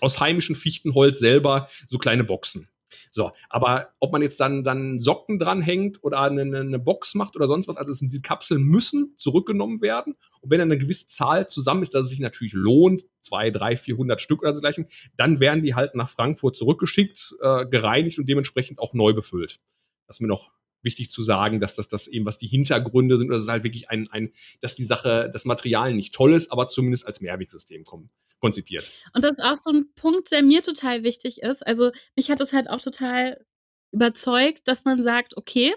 [0.00, 2.66] aus heimischem Fichtenholz selber so kleine Boxen.
[3.10, 7.46] So, aber ob man jetzt dann, dann Socken dranhängt oder eine, eine Box macht oder
[7.46, 10.14] sonst was, also die Kapseln müssen zurückgenommen werden.
[10.40, 13.76] Und wenn dann eine gewisse Zahl zusammen ist, dass es sich natürlich lohnt, zwei, drei,
[13.76, 18.28] vierhundert Stück oder so gleichen, dann werden die halt nach Frankfurt zurückgeschickt, äh, gereinigt und
[18.28, 19.60] dementsprechend auch neu befüllt.
[20.06, 20.52] Das ist mir noch
[20.82, 23.64] wichtig zu sagen, dass das, das eben, was die Hintergründe sind, oder es ist halt
[23.64, 27.84] wirklich ein, ein, dass die Sache, das Material nicht toll ist, aber zumindest als Mehrwegsystem
[27.84, 28.10] kommen
[28.44, 28.90] konzipiert.
[29.14, 31.66] Und das ist auch so ein Punkt, der mir total wichtig ist.
[31.66, 33.42] Also mich hat es halt auch total
[33.90, 35.72] überzeugt, dass man sagt, okay,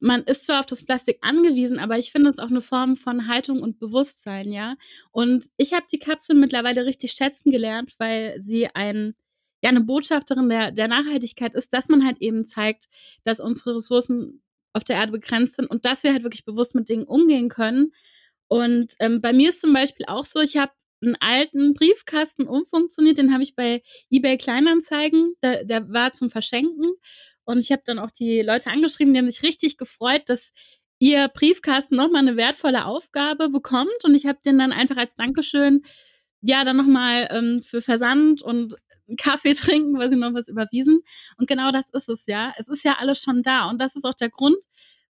[0.00, 3.28] man ist zwar auf das Plastik angewiesen, aber ich finde es auch eine Form von
[3.28, 4.74] Haltung und Bewusstsein, ja.
[5.12, 9.14] Und ich habe die Kapseln mittlerweile richtig schätzen gelernt, weil sie ein
[9.62, 12.88] ja eine Botschafterin der, der Nachhaltigkeit ist, dass man halt eben zeigt,
[13.24, 14.42] dass unsere Ressourcen
[14.72, 17.92] auf der Erde begrenzt sind und dass wir halt wirklich bewusst mit Dingen umgehen können.
[18.48, 23.18] Und ähm, bei mir ist zum Beispiel auch so, ich habe einen alten Briefkasten umfunktioniert,
[23.18, 26.92] den habe ich bei eBay Kleinanzeigen, der, der war zum Verschenken.
[27.44, 30.52] Und ich habe dann auch die Leute angeschrieben, die haben sich richtig gefreut, dass
[30.98, 34.04] ihr Briefkasten nochmal eine wertvolle Aufgabe bekommt.
[34.04, 35.82] Und ich habe den dann einfach als Dankeschön,
[36.42, 38.76] ja, dann nochmal ähm, für Versand und
[39.16, 41.00] Kaffee trinken, weil sie noch was überwiesen.
[41.38, 42.54] Und genau das ist es ja.
[42.58, 43.68] Es ist ja alles schon da.
[43.68, 44.58] Und das ist auch der Grund,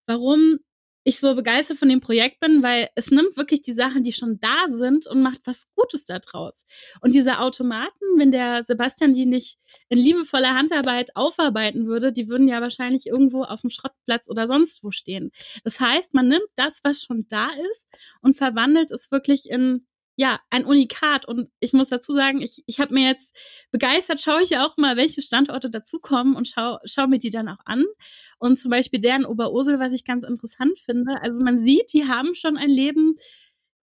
[0.05, 0.59] warum
[1.03, 4.39] ich so begeistert von dem Projekt bin, weil es nimmt wirklich die Sachen, die schon
[4.39, 6.65] da sind und macht was Gutes daraus.
[7.01, 9.57] Und diese Automaten, wenn der Sebastian die nicht
[9.89, 14.83] in liebevoller Handarbeit aufarbeiten würde, die würden ja wahrscheinlich irgendwo auf dem Schrottplatz oder sonst
[14.83, 15.31] wo stehen.
[15.63, 17.87] Das heißt, man nimmt das, was schon da ist
[18.21, 21.27] und verwandelt es wirklich in ja, ein Unikat.
[21.27, 23.35] Und ich muss dazu sagen, ich, ich habe mir jetzt
[23.71, 27.49] begeistert, schaue ich ja auch mal, welche Standorte dazukommen und schaue schau mir die dann
[27.49, 27.85] auch an.
[28.39, 31.21] Und zum Beispiel deren Oberursel, was ich ganz interessant finde.
[31.21, 33.15] Also man sieht, die haben schon ein Leben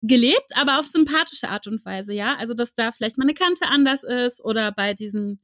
[0.02, 2.36] gelebt, aber auf sympathische Art und Weise, ja.
[2.36, 5.40] Also, dass da vielleicht mal eine Kante anders ist oder bei diesen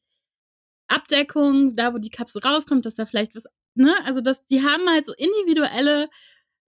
[0.88, 3.94] Abdeckungen, da wo die Kapsel rauskommt, dass da vielleicht was, ne?
[4.04, 6.08] Also, dass die haben halt so individuelle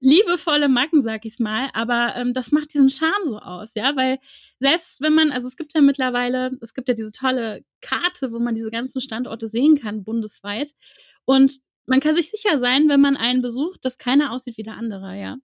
[0.00, 4.18] liebevolle Macken, sag ich's mal, aber ähm, das macht diesen Charme so aus, ja, weil
[4.58, 8.38] selbst wenn man, also es gibt ja mittlerweile, es gibt ja diese tolle Karte, wo
[8.38, 10.72] man diese ganzen Standorte sehen kann, bundesweit
[11.24, 14.76] und man kann sich sicher sein, wenn man einen besucht, dass keiner aussieht wie der
[14.76, 15.36] andere, ja.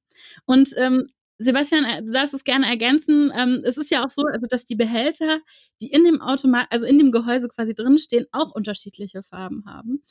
[0.45, 3.33] Und ähm, Sebastian, äh, du darfst es gerne ergänzen.
[3.37, 5.41] Ähm, es ist ja auch so, also dass die Behälter,
[5.81, 10.03] die in dem Automat, also in dem Gehäuse quasi drinstehen, auch unterschiedliche Farben haben.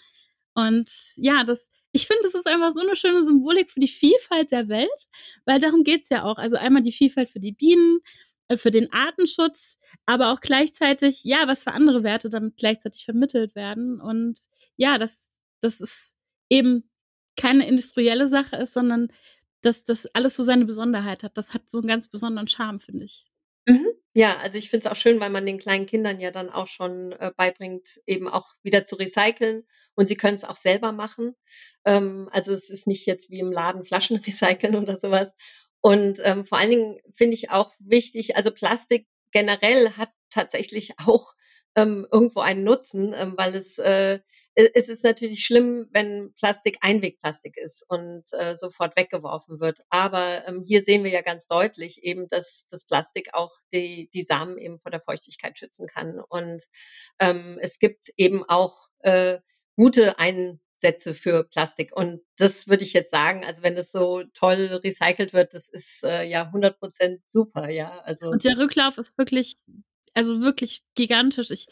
[0.53, 4.51] Und ja, das, ich finde, das ist einfach so eine schöne Symbolik für die Vielfalt
[4.51, 5.07] der Welt,
[5.45, 6.37] weil darum geht's ja auch.
[6.37, 7.99] Also einmal die Vielfalt für die Bienen,
[8.49, 13.55] äh, für den Artenschutz, aber auch gleichzeitig, ja, was für andere Werte damit gleichzeitig vermittelt
[13.55, 14.01] werden.
[14.01, 14.39] Und
[14.75, 15.31] ja, dass
[15.61, 16.17] das ist
[16.49, 16.89] eben
[17.37, 19.07] keine industrielle Sache ist, sondern
[19.61, 21.37] dass das alles so seine Besonderheit hat.
[21.37, 23.25] Das hat so einen ganz besonderen Charme, finde ich.
[23.67, 23.87] Mhm.
[24.13, 26.67] Ja, also ich finde es auch schön, weil man den kleinen Kindern ja dann auch
[26.67, 31.35] schon äh, beibringt, eben auch wieder zu recyceln und sie können es auch selber machen.
[31.85, 35.33] Ähm, also es ist nicht jetzt wie im Laden Flaschen recyceln oder sowas.
[35.81, 41.33] Und ähm, vor allen Dingen finde ich auch wichtig, also Plastik generell hat tatsächlich auch
[41.75, 44.19] ähm, irgendwo einen Nutzen, ähm, weil es äh,
[44.55, 49.81] es ist natürlich schlimm, wenn Plastik Einwegplastik ist und äh, sofort weggeworfen wird.
[49.89, 54.23] Aber ähm, hier sehen wir ja ganz deutlich eben, dass das Plastik auch die, die
[54.23, 56.21] Samen eben vor der Feuchtigkeit schützen kann.
[56.21, 56.63] Und
[57.19, 59.39] ähm, es gibt eben auch äh,
[59.75, 61.91] gute Einsätze für Plastik.
[61.93, 66.01] Und das würde ich jetzt sagen, also wenn das so toll recycelt wird, das ist
[66.05, 67.99] äh, ja 100 Prozent super, ja.
[68.05, 69.57] Also und der Rücklauf ist wirklich
[70.15, 71.51] also wirklich gigantisch.
[71.51, 71.67] Ich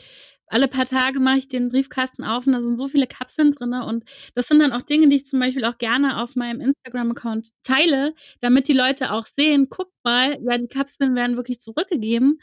[0.47, 3.73] alle paar Tage mache ich den Briefkasten auf und da sind so viele Kapseln drin.
[3.73, 4.03] Und
[4.35, 8.13] das sind dann auch Dinge, die ich zum Beispiel auch gerne auf meinem Instagram-Account teile,
[8.41, 12.39] damit die Leute auch sehen, guck mal, ja, die Kapseln werden wirklich zurückgegeben.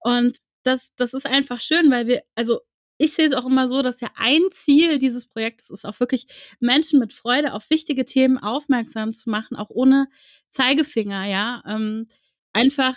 [0.00, 2.60] Und das, das ist einfach schön, weil wir, also
[2.98, 6.26] ich sehe es auch immer so, dass ja ein Ziel dieses Projektes ist, auch wirklich
[6.60, 10.06] Menschen mit Freude auf wichtige Themen aufmerksam zu machen, auch ohne
[10.50, 11.62] Zeigefinger, ja.
[11.66, 12.08] Ähm,
[12.52, 12.94] einfach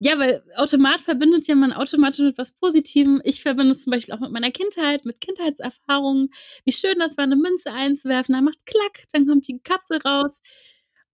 [0.00, 3.20] ja, weil Automat verbindet ja man automatisch mit was Positivem.
[3.24, 6.30] Ich verbinde es zum Beispiel auch mit meiner Kindheit, mit Kindheitserfahrungen.
[6.64, 10.42] Wie schön das war, eine Münze einzuwerfen, dann macht klack, dann kommt die Kapsel raus.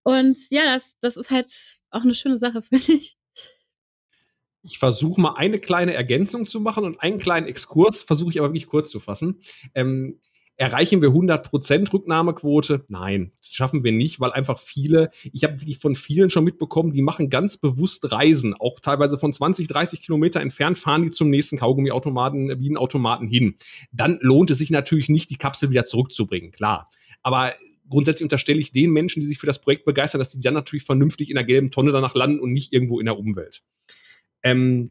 [0.03, 1.53] Und ja, das, das ist halt
[1.90, 3.16] auch eine schöne Sache, finde ich.
[4.62, 8.49] Ich versuche mal eine kleine Ergänzung zu machen und einen kleinen Exkurs, versuche ich aber
[8.49, 9.40] wirklich kurz zu fassen.
[9.75, 10.21] Ähm,
[10.61, 12.85] Erreichen wir 100% Rücknahmequote?
[12.88, 16.92] Nein, das schaffen wir nicht, weil einfach viele, ich habe wirklich von vielen schon mitbekommen,
[16.92, 21.31] die machen ganz bewusst Reisen, auch teilweise von 20, 30 Kilometer entfernt, fahren die zum
[21.31, 23.55] nächsten Kaugummiautomaten, Bienenautomaten hin.
[23.90, 26.90] Dann lohnt es sich natürlich nicht, die Kapsel wieder zurückzubringen, klar.
[27.23, 27.55] Aber
[27.88, 30.85] grundsätzlich unterstelle ich den Menschen, die sich für das Projekt begeistern, dass die dann natürlich
[30.85, 33.62] vernünftig in der gelben Tonne danach landen und nicht irgendwo in der Umwelt.
[34.42, 34.90] Ähm,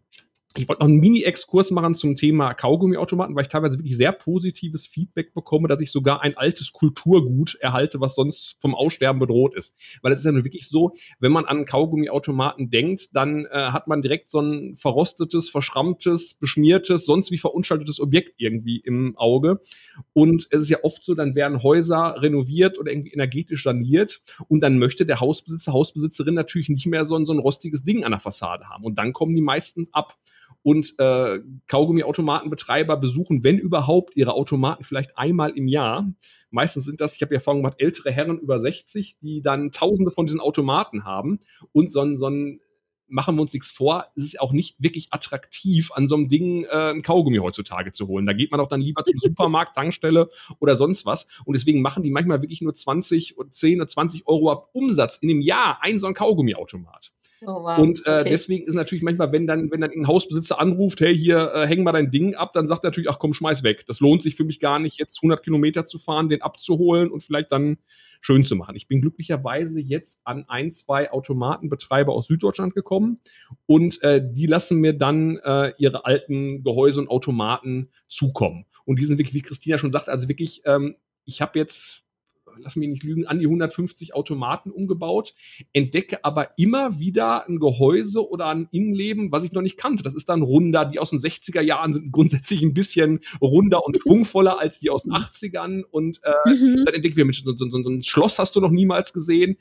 [0.56, 4.88] ich wollte noch einen Mini-Exkurs machen zum Thema Kaugummiautomaten, weil ich teilweise wirklich sehr positives
[4.88, 9.78] Feedback bekomme, dass ich sogar ein altes Kulturgut erhalte, was sonst vom Aussterben bedroht ist.
[10.02, 13.88] Weil es ist ja nur wirklich so, wenn man an Kaugummiautomaten denkt, dann äh, hat
[13.88, 19.62] man direkt so ein verrostetes, verschrammtes, beschmiertes, sonst wie verunstaltetes Objekt irgendwie im Auge.
[20.14, 24.62] Und es ist ja oft so, dann werden Häuser renoviert oder irgendwie energetisch saniert und
[24.62, 28.12] dann möchte der Hausbesitzer, Hausbesitzerin natürlich nicht mehr so ein, so ein rostiges Ding an
[28.12, 28.84] der Fassade haben.
[28.84, 30.18] Und dann kommen die meisten ab
[30.64, 36.12] und äh, Kaugummiautomatenbetreiber besuchen, wenn überhaupt, ihre Automaten vielleicht einmal im Jahr.
[36.52, 40.12] Meistens sind das, ich habe ja Erfahrung gemacht, ältere Herren über 60, die dann tausende
[40.12, 41.40] von diesen Automaten haben
[41.72, 42.60] und so ein, so ein
[43.10, 46.64] machen wir uns nichts vor, es ist auch nicht wirklich attraktiv, an so einem Ding
[46.66, 48.26] äh, ein Kaugummi heutzutage zu holen.
[48.26, 51.28] Da geht man auch dann lieber zum Supermarkt, Tankstelle oder sonst was.
[51.46, 55.28] Und deswegen machen die manchmal wirklich nur 20 oder 10 oder 20 Euro Umsatz in
[55.28, 57.12] dem Jahr ein so ein Kaugummiautomat.
[57.46, 57.78] Oh, wow.
[57.78, 58.30] Und äh, okay.
[58.30, 61.84] deswegen ist natürlich manchmal, wenn dann, wenn dann ein Hausbesitzer anruft, hey, hier, äh, häng
[61.84, 63.86] mal dein Ding ab, dann sagt er natürlich, ach komm, schmeiß weg.
[63.88, 67.24] Das lohnt sich für mich gar nicht, jetzt 100 Kilometer zu fahren, den abzuholen und
[67.24, 67.78] vielleicht dann
[68.22, 68.76] schön zu machen.
[68.76, 73.20] Ich bin glücklicherweise jetzt an ein, zwei Automatenbetreiber aus Süddeutschland gekommen
[73.66, 78.66] und äh, die lassen mir dann äh, ihre alten Gehäuse und Automaten zukommen.
[78.84, 82.04] Und die sind wirklich, wie Christina schon sagt, also wirklich, ähm, ich habe jetzt
[82.64, 85.34] lass mich nicht lügen, an die 150 Automaten umgebaut,
[85.74, 90.04] entdecke aber immer wieder ein Gehäuse oder ein Innenleben, was ich noch nicht kannte.
[90.04, 94.02] Das ist dann runder, die aus den 60er Jahren sind grundsätzlich ein bisschen runder und
[94.02, 96.84] schwungvoller als die aus den 80ern und äh, mhm.
[96.86, 99.58] dann entdecken wir, Mensch, so, so, so ein Schloss hast du noch niemals gesehen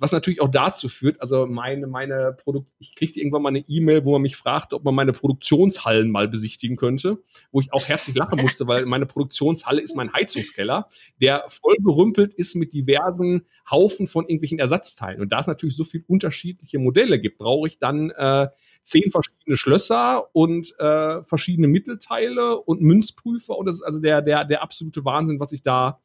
[0.00, 4.06] was natürlich auch dazu führt, also meine, meine Produkt, ich kriegte irgendwann mal eine E-Mail,
[4.06, 7.18] wo man mich fragte, ob man meine Produktionshallen mal besichtigen könnte,
[7.52, 10.88] wo ich auch herzlich lachen musste, weil meine Produktionshalle ist mein Heizungskeller,
[11.20, 15.20] der voll gerümpelt ist mit diversen Haufen von irgendwelchen Ersatzteilen.
[15.20, 18.48] Und da es natürlich so viele unterschiedliche Modelle gibt, brauche ich dann äh,
[18.82, 23.58] zehn verschiedene Schlösser und äh, verschiedene Mittelteile und Münzprüfer.
[23.58, 26.00] Und das ist also der, der, der absolute Wahnsinn, was sich da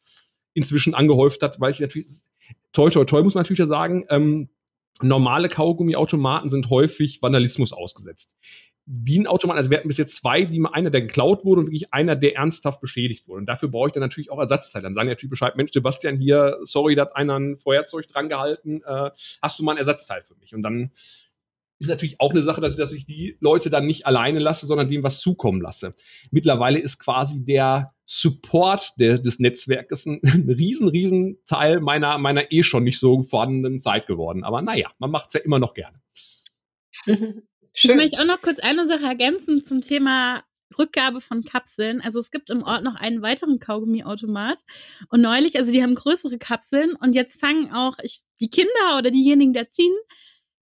[0.53, 2.07] inzwischen angehäuft hat, weil ich natürlich
[2.75, 4.49] toi, toi, toi, muss man natürlich ja sagen, ähm,
[5.01, 8.35] normale Kaugummiautomaten sind häufig Vandalismus ausgesetzt.
[8.87, 12.15] Bienenautomaten, also wir hatten bis jetzt zwei, die einer, der geklaut wurde und wirklich einer,
[12.15, 13.39] der ernsthaft beschädigt wurde.
[13.39, 14.83] Und dafür brauche ich dann natürlich auch Ersatzteile.
[14.83, 18.29] Dann sagen ja Typ Bescheid, Mensch, Sebastian, hier, sorry, da hat einer ein Feuerzeug dran
[18.29, 19.09] gehalten, äh,
[19.41, 20.53] hast du mal ein Ersatzteil für mich?
[20.53, 20.91] Und dann
[21.79, 24.89] ist natürlich auch eine Sache, dass, dass ich die Leute dann nicht alleine lasse, sondern
[24.89, 25.95] dem was zukommen lasse.
[26.29, 32.51] Mittlerweile ist quasi der Support der, des Netzwerkes ein, ein riesen, riesen Teil meiner, meiner
[32.51, 34.43] eh schon nicht so vorhandenen Zeit geworden.
[34.43, 35.99] Aber naja, man macht es ja immer noch gerne.
[37.77, 37.91] Schön.
[37.91, 40.43] Ich möchte auch noch kurz eine Sache ergänzen zum Thema
[40.77, 42.01] Rückgabe von Kapseln.
[42.01, 44.61] Also es gibt im Ort noch einen weiteren Kaugummiautomat.
[45.09, 49.11] Und neulich, also die haben größere Kapseln und jetzt fangen auch ich, die Kinder oder
[49.11, 49.95] diejenigen, die ziehen,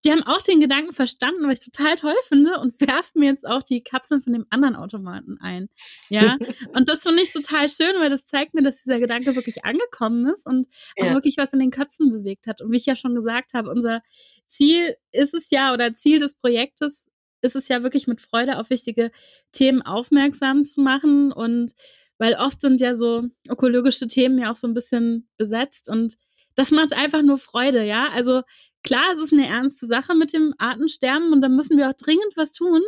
[0.04, 3.48] die haben auch den Gedanken verstanden, was ich total toll finde und werfen mir jetzt
[3.48, 5.70] auch die Kapseln von dem anderen Automaten ein.
[6.10, 6.38] Ja,
[6.74, 10.26] und das finde ich total schön, weil das zeigt mir, dass dieser Gedanke wirklich angekommen
[10.28, 10.68] ist und
[11.00, 11.13] auch ja.
[11.13, 12.62] wirklich was in den Köpfen bewegt hat.
[12.62, 14.02] Und wie ich ja schon gesagt habe, unser
[14.46, 17.08] Ziel ist es ja oder Ziel des Projektes
[17.42, 19.12] ist es ja wirklich mit Freude auf wichtige
[19.52, 21.74] Themen aufmerksam zu machen und
[22.18, 26.18] weil oft sind ja so ökologische Themen ja auch so ein bisschen besetzt und
[26.56, 28.10] das macht einfach nur Freude, ja.
[28.13, 28.44] Also
[28.84, 32.36] klar, es ist eine ernste Sache mit dem Artensterben und da müssen wir auch dringend
[32.36, 32.82] was tun.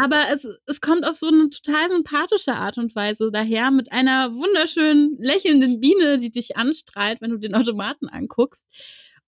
[0.00, 4.32] Aber es, es kommt auf so eine total sympathische Art und Weise daher, mit einer
[4.32, 8.64] wunderschönen lächelnden Biene, die dich anstrahlt, wenn du den Automaten anguckst.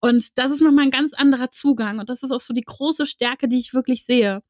[0.00, 1.98] Und das ist nochmal ein ganz anderer Zugang.
[1.98, 4.42] Und das ist auch so die große Stärke, die ich wirklich sehe.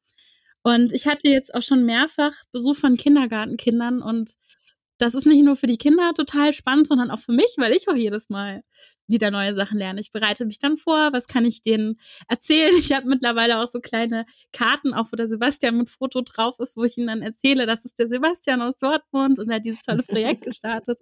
[0.61, 4.35] Und ich hatte jetzt auch schon mehrfach Besuch von Kindergartenkindern und
[5.01, 7.89] das ist nicht nur für die Kinder total spannend, sondern auch für mich, weil ich
[7.89, 8.63] auch jedes Mal
[9.07, 9.99] wieder neue Sachen lerne.
[9.99, 12.71] Ich bereite mich dann vor, was kann ich denen erzählen.
[12.81, 16.77] Ich habe mittlerweile auch so kleine Karten, auch wo der Sebastian mit Foto drauf ist,
[16.77, 19.83] wo ich ihnen dann erzähle, das ist der Sebastian aus Dortmund und er hat dieses
[19.83, 20.99] tolle Projekt gestartet.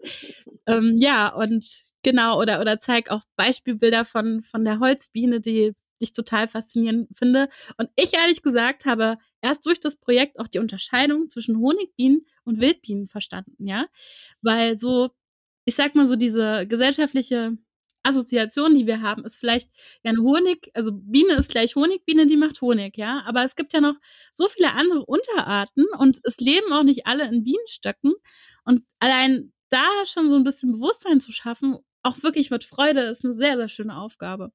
[0.65, 1.65] ähm, ja, und
[2.03, 7.49] genau, oder, oder zeig auch Beispielbilder von, von der Holzbiene, die ich total faszinierend finde.
[7.77, 12.59] Und ich ehrlich gesagt habe erst durch das Projekt auch die Unterscheidung zwischen Honigbienen und
[12.59, 13.87] Wildbienen verstanden, ja.
[14.41, 15.11] Weil so,
[15.65, 17.57] ich sag mal so, diese gesellschaftliche
[18.03, 19.69] Assoziation, die wir haben, ist vielleicht
[20.03, 23.23] ja eine Honig, also Biene ist gleich Honigbiene, die macht Honig, ja.
[23.25, 23.95] Aber es gibt ja noch
[24.31, 28.13] so viele andere Unterarten und es leben auch nicht alle in Bienenstöcken.
[28.63, 33.23] Und allein da schon so ein bisschen Bewusstsein zu schaffen, auch wirklich mit Freude, ist
[33.23, 34.51] eine sehr, sehr schöne Aufgabe.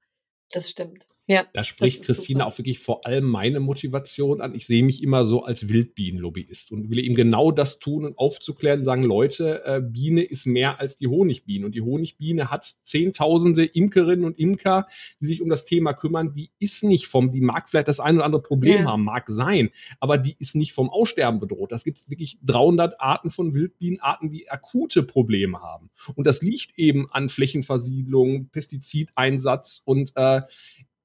[0.52, 1.06] Das stimmt.
[1.26, 2.46] Ja, da spricht Christine super.
[2.48, 4.54] auch wirklich vor allem meine Motivation an.
[4.54, 8.80] Ich sehe mich immer so als Wildbienenlobbyist und will eben genau das tun und aufzuklären
[8.80, 11.64] und sagen, Leute, äh, Biene ist mehr als die Honigbiene.
[11.64, 14.86] Und die Honigbiene hat zehntausende Imkerinnen und Imker,
[15.18, 16.34] die sich um das Thema kümmern.
[16.34, 18.90] Die ist nicht vom, die mag vielleicht das ein oder andere Problem ja.
[18.90, 21.72] haben, mag sein, aber die ist nicht vom Aussterben bedroht.
[21.72, 25.88] Das gibt es wirklich 300 Arten von Wildbienenarten, die akute Probleme haben.
[26.16, 30.42] Und das liegt eben an Flächenversiedlung, Pestizideinsatz und äh,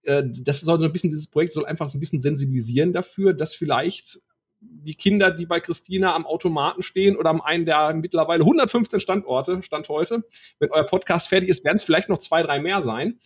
[0.03, 3.33] äh, das soll so ein bisschen, dieses Projekt soll einfach so ein bisschen sensibilisieren dafür,
[3.33, 4.19] dass vielleicht
[4.62, 9.62] die Kinder, die bei Christina am Automaten stehen oder am einen der mittlerweile 115 Standorte,
[9.63, 10.23] Stand heute,
[10.59, 13.19] wenn euer Podcast fertig ist, werden es vielleicht noch zwei, drei mehr sein.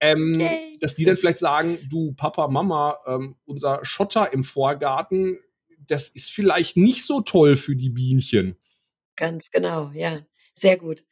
[0.00, 0.72] Ähm, okay.
[0.80, 5.38] Dass die dann vielleicht sagen, du Papa, Mama, ähm, unser Schotter im Vorgarten,
[5.86, 8.56] das ist vielleicht nicht so toll für die Bienchen.
[9.16, 10.20] Ganz genau, ja.
[10.54, 11.04] Sehr gut.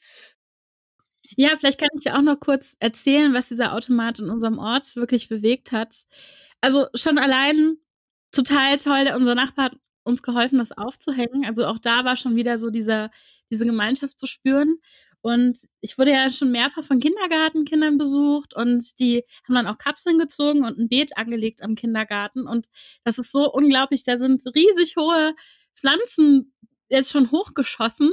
[1.37, 4.97] Ja, vielleicht kann ich dir auch noch kurz erzählen, was dieser Automat in unserem Ort
[4.97, 6.05] wirklich bewegt hat.
[6.61, 7.77] Also schon allein
[8.33, 11.45] total toll, unser Nachbar hat uns geholfen, das aufzuhängen.
[11.47, 13.11] Also auch da war schon wieder so dieser,
[13.51, 14.79] diese Gemeinschaft zu spüren.
[15.23, 20.19] Und ich wurde ja schon mehrfach von Kindergartenkindern besucht und die haben dann auch Kapseln
[20.19, 22.47] gezogen und ein Beet angelegt am Kindergarten.
[22.47, 22.69] Und
[23.05, 24.03] das ist so unglaublich.
[24.05, 25.35] Da sind riesig hohe
[25.75, 26.55] Pflanzen
[26.89, 28.11] jetzt schon hochgeschossen.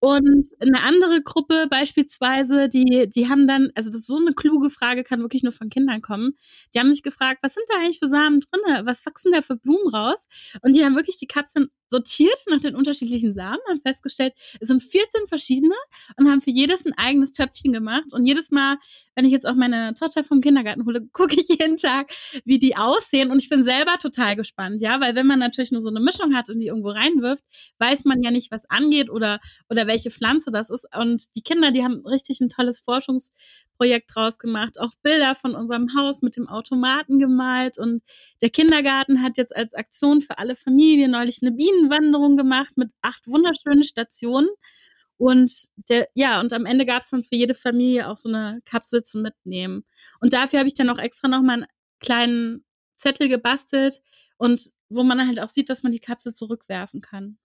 [0.00, 4.70] Und eine andere Gruppe beispielsweise, die, die haben dann, also das ist so eine kluge
[4.70, 6.32] Frage, kann wirklich nur von Kindern kommen.
[6.74, 8.86] Die haben sich gefragt, was sind da eigentlich für Samen drinne?
[8.86, 10.26] Was wachsen da für Blumen raus?
[10.62, 14.82] Und die haben wirklich die Kapseln sortiert nach den unterschiedlichen Samen, haben festgestellt, es sind
[14.82, 15.74] 14 verschiedene
[16.16, 18.12] und haben für jedes ein eigenes Töpfchen gemacht.
[18.12, 18.76] Und jedes Mal,
[19.16, 22.12] wenn ich jetzt auch meine Tochter vom Kindergarten hole, gucke ich jeden Tag,
[22.44, 23.30] wie die aussehen.
[23.30, 26.34] Und ich bin selber total gespannt, ja, weil wenn man natürlich nur so eine Mischung
[26.34, 27.44] hat und die irgendwo reinwirft,
[27.78, 30.86] weiß man ja nicht, was angeht oder, oder welche Pflanze das ist.
[30.96, 35.94] Und die Kinder, die haben richtig ein tolles Forschungsprojekt draus gemacht, auch Bilder von unserem
[35.96, 37.78] Haus mit dem Automaten gemalt.
[37.78, 38.02] Und
[38.42, 41.56] der Kindergarten hat jetzt als Aktion für alle Familien neulich eine
[41.88, 44.48] Bienenwanderung gemacht mit acht wunderschönen Stationen.
[45.16, 48.60] Und der, ja, und am Ende gab es dann für jede Familie auch so eine
[48.64, 49.84] Kapsel zum Mitnehmen.
[50.20, 51.66] Und dafür habe ich dann auch extra nochmal einen
[52.00, 52.64] kleinen
[52.96, 54.00] Zettel gebastelt
[54.38, 57.38] und wo man halt auch sieht, dass man die Kapsel zurückwerfen kann.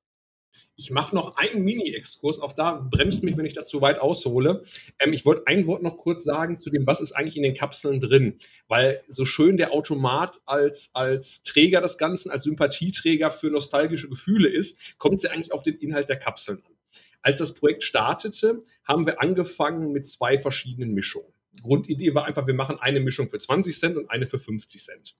[0.77, 4.63] Ich mache noch einen Mini-Exkurs, auch da bremst mich, wenn ich dazu weit aushole.
[4.99, 7.53] Ähm, ich wollte ein Wort noch kurz sagen zu dem, was ist eigentlich in den
[7.53, 8.37] Kapseln drin.
[8.67, 14.49] Weil so schön der Automat als, als Träger des Ganzen, als Sympathieträger für nostalgische Gefühle
[14.49, 16.73] ist, kommt es ja eigentlich auf den Inhalt der Kapseln an.
[17.21, 21.31] Als das Projekt startete, haben wir angefangen mit zwei verschiedenen Mischungen.
[21.61, 25.15] Grundidee war einfach, wir machen eine Mischung für 20 Cent und eine für 50 Cent.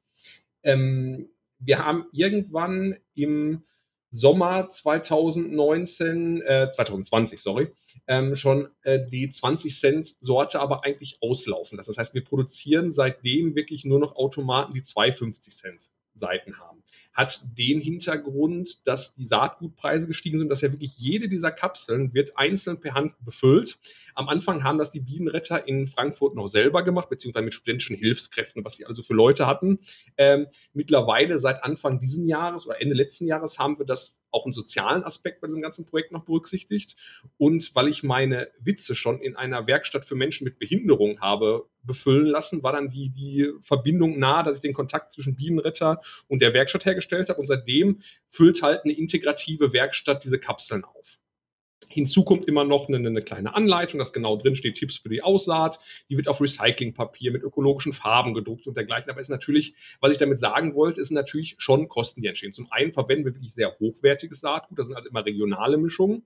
[0.64, 3.64] Ähm, wir haben irgendwann im
[4.16, 7.72] Sommer 2019, äh, 2020, sorry,
[8.08, 11.78] ähm, schon äh, die 20 Cent Sorte aber eigentlich auslaufen.
[11.78, 16.85] Das heißt, wir produzieren seitdem wirklich nur noch Automaten, die 2,50 Cent Seiten haben
[17.16, 22.38] hat den Hintergrund, dass die Saatgutpreise gestiegen sind, dass ja wirklich jede dieser Kapseln wird
[22.38, 23.80] einzeln per Hand befüllt.
[24.16, 28.66] Am Anfang haben das die Bienenretter in Frankfurt noch selber gemacht, beziehungsweise mit studentischen Hilfskräften,
[28.66, 29.80] was sie also für Leute hatten.
[30.18, 34.54] Ähm, mittlerweile seit Anfang diesen Jahres oder Ende letzten Jahres haben wir das auch einen
[34.54, 36.96] sozialen Aspekt bei diesem ganzen Projekt noch berücksichtigt.
[37.38, 42.26] Und weil ich meine Witze schon in einer Werkstatt für Menschen mit Behinderung habe befüllen
[42.26, 46.54] lassen, war dann die, die Verbindung nah, dass ich den Kontakt zwischen Bienenretter und der
[46.54, 47.40] Werkstatt hergestellt habe.
[47.40, 51.20] Und seitdem füllt halt eine integrative Werkstatt diese Kapseln auf.
[51.96, 55.24] Hinzu kommt immer noch eine, eine, kleine Anleitung, dass genau drin steht Tipps für die
[55.24, 55.80] Aussaat.
[56.10, 59.10] Die wird auf Recyclingpapier mit ökologischen Farben gedruckt und dergleichen.
[59.10, 62.52] Aber ist natürlich, was ich damit sagen wollte, ist natürlich schon Kosten, die entstehen.
[62.52, 64.78] Zum einen verwenden wir wirklich sehr hochwertiges Saatgut.
[64.78, 66.24] Das sind halt immer regionale Mischungen.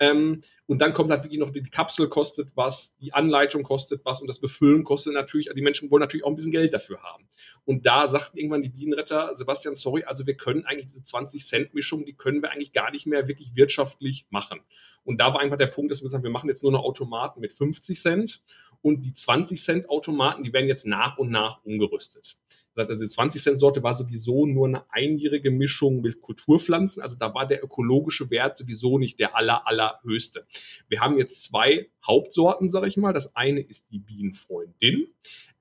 [0.00, 4.20] Ähm, und dann kommt halt wirklich noch die Kapsel kostet was, die Anleitung kostet was
[4.20, 7.28] und das Befüllen kostet natürlich, die Menschen wollen natürlich auch ein bisschen Geld dafür haben.
[7.64, 11.74] Und da sagten irgendwann die Bienenretter, Sebastian, sorry, also wir können eigentlich diese 20 Cent
[11.74, 14.60] Mischung, die können wir eigentlich gar nicht mehr wirklich wirtschaftlich machen.
[15.04, 17.40] Und da war einfach der Punkt, dass wir sagen, wir machen jetzt nur noch Automaten
[17.40, 18.42] mit 50 Cent
[18.80, 22.38] und die 20 Cent Automaten, die werden jetzt nach und nach umgerüstet.
[22.76, 27.02] Also die 20 Cent Sorte war sowieso nur eine einjährige Mischung mit Kulturpflanzen.
[27.02, 30.46] Also da war der ökologische Wert sowieso nicht der aller, allerhöchste.
[30.88, 33.12] Wir haben jetzt zwei Hauptsorten, sage ich mal.
[33.12, 35.08] Das eine ist die Bienenfreundin.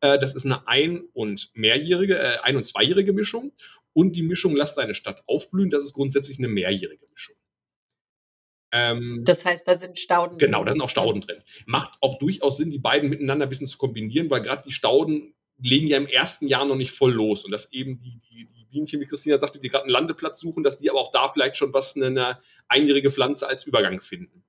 [0.02, 3.52] Äh, das ist eine ein- und mehrjährige, äh, ein- und zweijährige Mischung.
[3.94, 5.70] Und die Mischung Lass deine Stadt aufblühen.
[5.70, 7.36] Das ist grundsätzlich eine mehrjährige Mischung.
[8.74, 10.48] Ähm, das heißt, da sind Stauden genau, drin.
[10.48, 11.38] Genau, da sind auch Stauden drin.
[11.68, 15.36] Macht auch durchaus Sinn, die beiden miteinander ein bisschen zu kombinieren, weil gerade die Stauden
[15.64, 18.66] legen ja im ersten Jahr noch nicht voll los und dass eben die, die, die
[18.66, 21.58] Bienchen, wie Christina sagte, die gerade einen Landeplatz suchen, dass die aber auch da vielleicht
[21.58, 24.44] schon was eine, eine einjährige Pflanze als Übergang finden.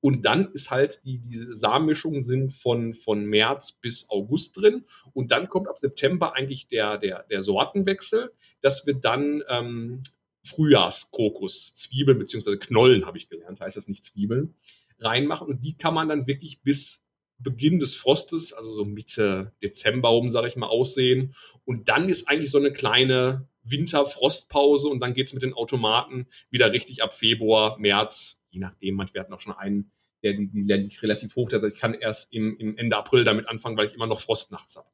[0.00, 4.84] Und dann ist halt die, diese Samenmischungen sind von, von März bis August drin.
[5.12, 10.02] Und dann kommt ab September eigentlich der, der, der Sortenwechsel, dass wir dann ähm,
[10.44, 14.54] Frühjahrskrokus, Zwiebeln beziehungsweise Knollen, habe ich gelernt, heißt das nicht Zwiebeln,
[15.00, 15.48] reinmachen.
[15.48, 17.07] Und die kann man dann wirklich bis
[17.38, 21.34] Beginn des Frostes, also so Mitte Dezember um, sage ich mal, aussehen.
[21.64, 26.26] Und dann ist eigentlich so eine kleine Winterfrostpause und dann geht es mit den Automaten
[26.50, 30.72] wieder richtig ab Februar, März, je nachdem, manche hatten auch schon einen, der, die, die
[30.72, 31.52] liegt relativ hoch.
[31.52, 34.50] Also ich kann erst im, im Ende April damit anfangen, weil ich immer noch Frost
[34.50, 34.88] nachts habe.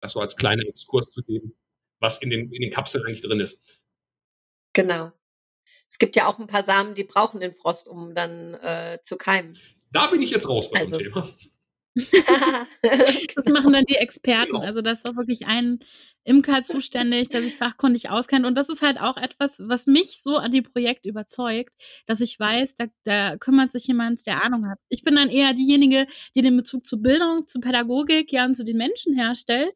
[0.00, 1.54] Das so als kleiner Exkurs zu dem,
[1.98, 3.82] was in den, in den Kapseln eigentlich drin ist.
[4.74, 5.12] Genau.
[5.88, 9.16] Es gibt ja auch ein paar Samen, die brauchen den Frost, um dann äh, zu
[9.16, 9.58] keimen.
[9.94, 10.98] Da bin ich jetzt raus bei also.
[10.98, 11.28] dem Thema.
[13.36, 14.52] das machen dann die Experten.
[14.52, 14.64] Genau.
[14.64, 15.78] Also da ist auch wirklich ein
[16.24, 18.44] Imker zuständig, der sich fachkundig auskennt.
[18.44, 21.72] Und das ist halt auch etwas, was mich so an dem Projekt überzeugt,
[22.06, 24.78] dass ich weiß, da, da kümmert sich jemand, der Ahnung hat.
[24.88, 28.64] Ich bin dann eher diejenige, die den Bezug zu Bildung, zu Pädagogik, ja und zu
[28.64, 29.72] den Menschen herstellt.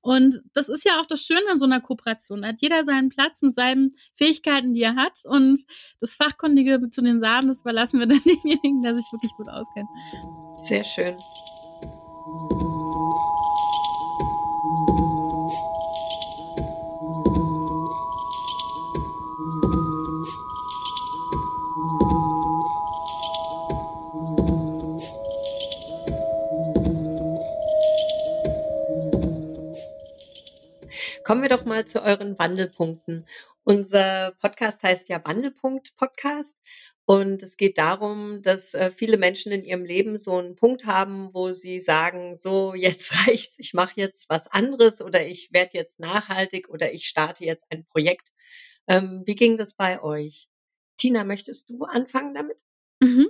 [0.00, 2.42] Und das ist ja auch das Schöne an so einer Kooperation.
[2.42, 5.22] Da hat jeder seinen Platz mit seinen Fähigkeiten, die er hat.
[5.24, 5.64] Und
[6.00, 9.88] das Fachkundige zu den Samen, das überlassen wir dann demjenigen, der sich wirklich gut auskennt.
[10.56, 11.16] Sehr schön.
[31.28, 33.26] Kommen wir doch mal zu euren Wandelpunkten.
[33.62, 36.56] Unser Podcast heißt ja Wandelpunkt Podcast
[37.04, 41.28] Und es geht darum, dass äh, viele Menschen in ihrem Leben so einen Punkt haben,
[41.34, 46.00] wo sie sagen, so jetzt reicht's, ich mache jetzt was anderes oder ich werde jetzt
[46.00, 48.32] nachhaltig oder ich starte jetzt ein Projekt.
[48.86, 50.48] Ähm, wie ging das bei euch?
[50.96, 52.64] Tina, möchtest du anfangen damit?
[53.00, 53.28] Mhm.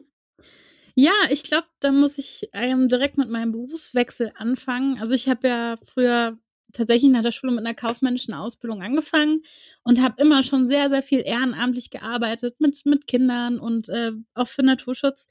[0.95, 5.01] Ja, ich glaube, da muss ich ähm, direkt mit meinem Berufswechsel anfangen.
[5.01, 6.39] Also ich habe ja früher
[6.73, 9.43] tatsächlich nach der Schule mit einer kaufmännischen Ausbildung angefangen
[9.83, 14.49] und habe immer schon sehr, sehr viel ehrenamtlich gearbeitet mit, mit Kindern und äh, auch
[14.49, 15.29] für Naturschutz,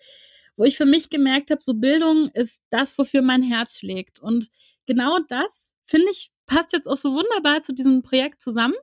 [0.56, 4.20] wo ich für mich gemerkt habe, so Bildung ist das, wofür mein Herz schlägt.
[4.20, 4.50] Und
[4.88, 8.76] genau das, finde ich, passt jetzt auch so wunderbar zu diesem Projekt zusammen,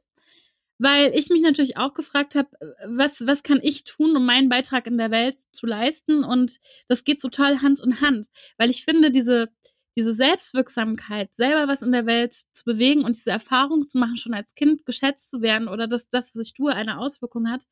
[0.79, 2.49] weil ich mich natürlich auch gefragt habe,
[2.87, 6.25] was, was kann ich tun, um meinen Beitrag in der Welt zu leisten?
[6.25, 8.29] Und das geht total Hand in Hand,
[8.59, 9.49] weil ich finde, diese,
[9.97, 14.35] diese Selbstwirksamkeit, selber was in der Welt zu bewegen und diese Erfahrung zu machen, schon
[14.35, 17.65] als Kind geschätzt zu werden oder dass das, was ich tue, eine Auswirkung hat,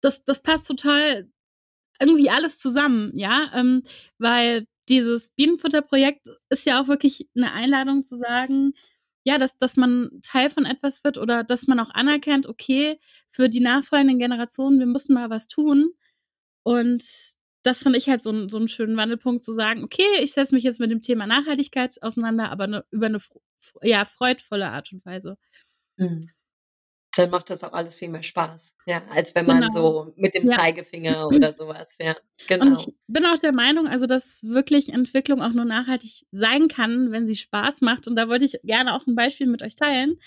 [0.00, 1.28] das, das passt total
[2.00, 3.82] irgendwie alles zusammen, ja, ähm,
[4.18, 8.74] weil dieses Bienenfutterprojekt ist ja auch wirklich eine Einladung zu sagen,
[9.24, 12.98] ja, dass, dass man Teil von etwas wird oder dass man auch anerkennt, okay,
[13.30, 15.92] für die nachfolgenden Generationen, wir müssen mal was tun.
[16.62, 17.04] Und
[17.62, 20.64] das finde ich halt so, so einen schönen Wandelpunkt zu sagen, okay, ich setze mich
[20.64, 23.18] jetzt mit dem Thema Nachhaltigkeit auseinander, aber ne, über eine
[23.82, 25.36] ja, freudvolle Art und Weise.
[25.96, 26.20] Mhm
[27.20, 29.70] dann macht das auch alles viel mehr Spaß, ja, als wenn man genau.
[29.70, 30.56] so mit dem ja.
[30.56, 32.16] Zeigefinger oder sowas, ja,
[32.48, 32.66] genau.
[32.66, 37.12] Und ich bin auch der Meinung, also dass wirklich Entwicklung auch nur nachhaltig sein kann,
[37.12, 38.08] wenn sie Spaß macht.
[38.08, 40.18] Und da wollte ich gerne auch ein Beispiel mit euch teilen.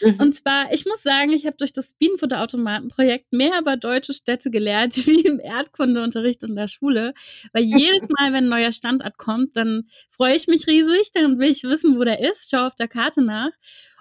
[0.00, 0.16] Mhm.
[0.20, 4.96] Und zwar, ich muss sagen, ich habe durch das Bienenfutterautomatenprojekt mehr über deutsche Städte gelernt,
[5.06, 7.14] wie im Erdkundeunterricht in der Schule.
[7.52, 11.50] Weil jedes Mal, wenn ein neuer Standort kommt, dann freue ich mich riesig, dann will
[11.50, 13.50] ich wissen, wo der ist, schaue auf der Karte nach.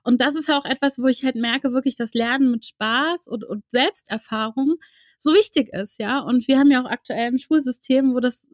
[0.08, 3.44] Und das ist auch etwas, wo ich halt merke, wirklich das Lernen mit Spaß und,
[3.44, 4.76] und Selbsterfahrung
[5.20, 6.20] so wichtig ist, ja.
[6.20, 8.48] Und wir haben ja auch aktuell ein Schulsystem, wo das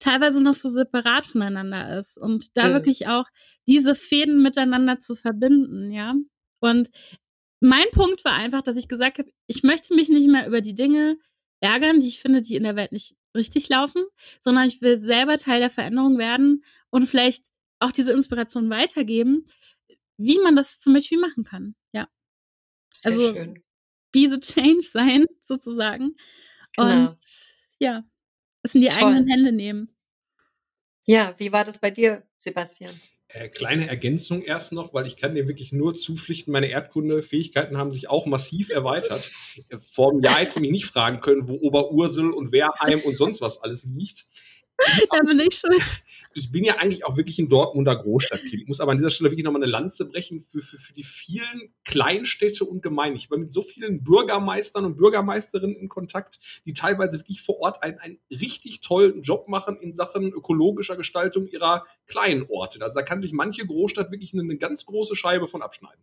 [0.00, 2.72] teilweise noch so separat voneinander ist und da mhm.
[2.72, 3.26] wirklich auch
[3.68, 6.16] diese Fäden miteinander zu verbinden, ja.
[6.58, 6.90] Und
[7.60, 10.74] mein Punkt war einfach, dass ich gesagt habe, ich möchte mich nicht mehr über die
[10.74, 11.16] Dinge
[11.60, 14.02] ärgern, die ich finde, die in der Welt nicht richtig laufen,
[14.40, 19.44] sondern ich will selber Teil der Veränderung werden und vielleicht auch diese Inspiration weitergeben,
[20.18, 21.74] wie man das zum Beispiel machen kann.
[21.92, 22.08] Ja.
[22.92, 23.64] Sehr also schön.
[24.12, 26.16] be the change sein, sozusagen.
[26.76, 27.08] Genau.
[27.08, 27.18] Und
[27.78, 28.04] ja,
[28.62, 29.04] es in die Toll.
[29.04, 29.94] eigenen Hände nehmen.
[31.06, 33.00] Ja, wie war das bei dir, Sebastian?
[33.28, 37.92] Äh, kleine Ergänzung erst noch, weil ich kann dir wirklich nur zupflichten, meine Erdkundefähigkeiten haben
[37.92, 39.20] sich auch massiv erweitert.
[39.92, 43.40] Vor einem Jahr hätte sie mich nicht fragen können, wo Oberursel und Wehrheim und sonst
[43.40, 44.26] was alles liegt.
[45.10, 46.02] da bin ich schuld.
[46.34, 48.62] Ich bin ja eigentlich auch wirklich ein Dortmunder Großstadtkind.
[48.62, 51.02] Ich muss aber an dieser Stelle wirklich nochmal eine Lanze brechen für, für, für die
[51.02, 53.16] vielen Kleinstädte und Gemeinden.
[53.16, 57.82] Ich war mit so vielen Bürgermeistern und Bürgermeisterinnen in Kontakt, die teilweise wirklich vor Ort
[57.82, 62.80] einen, einen richtig tollen Job machen in Sachen ökologischer Gestaltung ihrer kleinen Orte.
[62.82, 66.02] Also da kann sich manche Großstadt wirklich eine, eine ganz große Scheibe von abschneiden.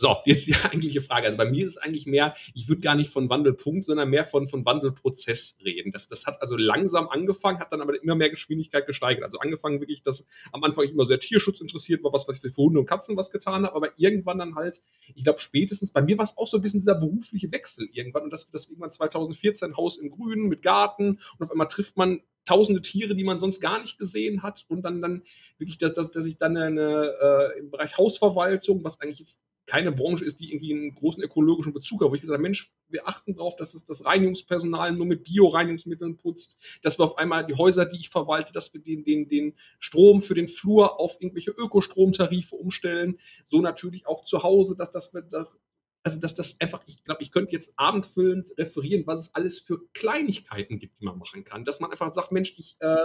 [0.00, 1.26] So, jetzt die eigentliche Frage.
[1.26, 4.24] Also bei mir ist es eigentlich mehr, ich würde gar nicht von Wandelpunkt, sondern mehr
[4.24, 5.90] von, von Wandelprozess reden.
[5.90, 9.24] Das, das hat also langsam angefangen, hat dann aber immer mehr Geschwindigkeit gesteigert.
[9.24, 12.42] Also angefangen wirklich, dass am Anfang ich immer sehr Tierschutz interessiert war, was, was ich
[12.42, 14.82] für Hunde und Katzen was getan habe, aber irgendwann dann halt,
[15.16, 18.22] ich glaube spätestens, bei mir war es auch so ein bisschen dieser berufliche Wechsel irgendwann
[18.22, 22.20] und das, das irgendwann 2014 Haus im Grünen mit Garten und auf einmal trifft man
[22.44, 25.24] tausende Tiere, die man sonst gar nicht gesehen hat und dann, dann
[25.58, 29.92] wirklich, dass, dass, dass ich dann eine, äh, im Bereich Hausverwaltung, was eigentlich jetzt keine
[29.92, 33.06] Branche ist, die irgendwie einen großen ökologischen Bezug hat, wo ich gesagt habe, Mensch, wir
[33.06, 37.54] achten darauf, dass es das Reinigungspersonal nur mit Bio-Reinigungsmitteln putzt, dass wir auf einmal die
[37.54, 41.50] Häuser, die ich verwalte, dass wir den, den, den Strom für den Flur auf irgendwelche
[41.50, 47.22] Ökostromtarife umstellen, so natürlich auch zu Hause, dass das, also dass das einfach, ich glaube,
[47.22, 51.66] ich könnte jetzt abendfüllend referieren, was es alles für Kleinigkeiten gibt, die man machen kann,
[51.66, 53.04] dass man einfach sagt, Mensch, ich äh,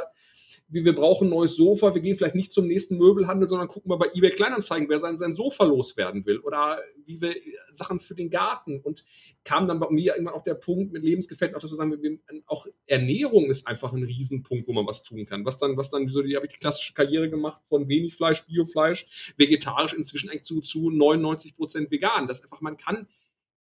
[0.68, 3.90] wir, wir brauchen ein neues Sofa, wir gehen vielleicht nicht zum nächsten Möbelhandel, sondern gucken
[3.90, 7.36] mal bei eBay Kleinanzeigen, wer sein, sein Sofa loswerden will oder wie wir
[7.74, 9.06] Sachen für den Garten und
[9.44, 12.20] kam dann bei mir irgendwann auch der Punkt mit Lebensgefährten, auch dass wir sagen, wir,
[12.46, 15.46] auch Ernährung ist einfach ein Riesenpunkt, wo man was tun kann.
[15.46, 18.46] Was dann, was dann, so die habe ich die klassische Karriere gemacht von wenig Fleisch,
[18.46, 22.28] Biofleisch, vegetarisch inzwischen eigentlich zu, zu 99 Prozent vegan.
[22.28, 23.08] Das einfach, man kann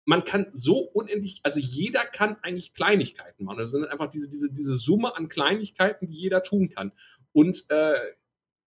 [0.08, 3.58] man kann so unendlich, also jeder kann eigentlich Kleinigkeiten machen.
[3.58, 6.92] Das sind einfach diese, diese, diese Summe an Kleinigkeiten, die jeder tun kann.
[7.32, 7.92] Und äh,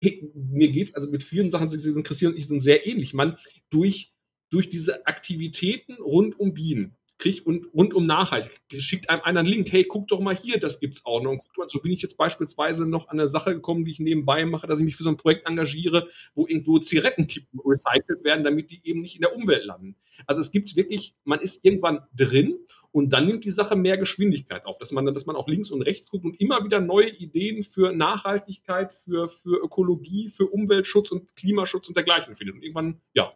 [0.00, 3.12] mir geht es also mit vielen Sachen, sind Christian und ich sind sehr ähnlich.
[3.12, 3.38] Man
[3.70, 4.14] durch,
[4.50, 9.72] durch diese Aktivitäten rund um Bienen, kriegt und rund um nachhaltig, schickt einem einen Link,
[9.72, 11.32] hey, guck doch mal hier, das gibt's auch noch.
[11.32, 13.98] Und guck mal, so bin ich jetzt beispielsweise noch an eine Sache gekommen, die ich
[13.98, 18.44] nebenbei mache, dass ich mich für so ein Projekt engagiere, wo irgendwo Zigarettenkippen recycelt werden,
[18.44, 19.96] damit die eben nicht in der Umwelt landen.
[20.26, 22.58] Also es gibt wirklich, man ist irgendwann drin
[22.92, 25.80] Und dann nimmt die Sache mehr Geschwindigkeit auf, dass man, dass man auch links und
[25.80, 31.34] rechts guckt und immer wieder neue Ideen für Nachhaltigkeit, für, für Ökologie, für Umweltschutz und
[31.34, 32.56] Klimaschutz und dergleichen findet.
[32.56, 33.32] Und irgendwann, ja.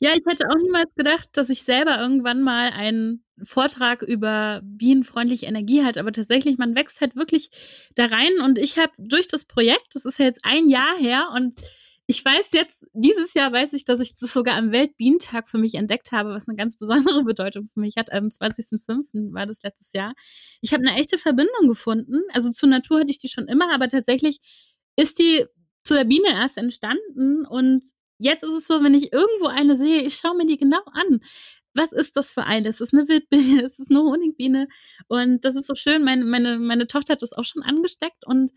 [0.00, 5.46] Ja, ich hätte auch niemals gedacht, dass ich selber irgendwann mal einen Vortrag über bienenfreundliche
[5.46, 7.50] Energie halte, aber tatsächlich, man wächst halt wirklich
[7.94, 11.28] da rein und ich habe durch das Projekt, das ist ja jetzt ein Jahr her
[11.34, 11.54] und
[12.10, 15.74] ich weiß jetzt, dieses Jahr weiß ich, dass ich das sogar am Weltbienentag für mich
[15.74, 18.12] entdeckt habe, was eine ganz besondere Bedeutung für mich hat.
[18.12, 19.32] Am 20.05.
[19.32, 20.14] war das letztes Jahr.
[20.60, 22.22] Ich habe eine echte Verbindung gefunden.
[22.32, 24.40] Also zur Natur hatte ich die schon immer, aber tatsächlich
[24.96, 25.46] ist die
[25.84, 27.84] zu der Biene erst entstanden und
[28.18, 31.20] jetzt ist es so, wenn ich irgendwo eine sehe, ich schaue mir die genau an.
[31.74, 32.68] Was ist das für eine?
[32.68, 33.62] Ist es eine Wildbiene?
[33.62, 34.66] Ist es eine Honigbiene?
[35.06, 36.02] Und das ist so schön.
[36.02, 38.50] Meine, meine, meine Tochter hat das auch schon angesteckt und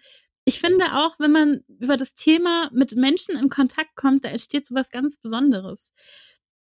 [0.46, 4.66] ich finde auch, wenn man über das Thema mit Menschen in Kontakt kommt, da entsteht
[4.66, 5.94] so was ganz Besonderes.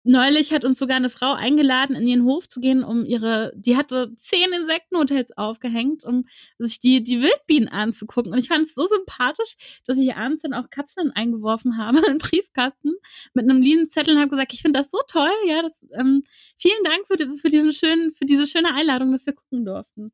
[0.06, 3.74] Neulich hat uns sogar eine Frau eingeladen, in ihren Hof zu gehen, um ihre, die
[3.74, 6.26] hatte zehn Insektenhotels aufgehängt, um
[6.58, 8.30] sich die, die Wildbienen anzugucken.
[8.30, 9.56] Und ich fand es so sympathisch,
[9.86, 12.92] dass ich abends dann auch Kapseln eingeworfen habe in Briefkasten
[13.32, 16.22] mit einem lieben Zettel und habe gesagt, ich finde das so toll, ja, das, ähm,
[16.58, 20.12] vielen Dank für, für diesen schönen, für diese schöne Einladung, dass wir gucken durften.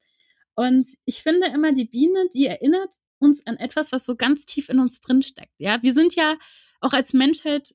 [0.55, 4.69] Und ich finde immer, die Biene, die erinnert uns an etwas, was so ganz tief
[4.69, 5.55] in uns drin steckt.
[5.59, 6.37] Ja, wir sind ja
[6.81, 7.75] auch als Menschheit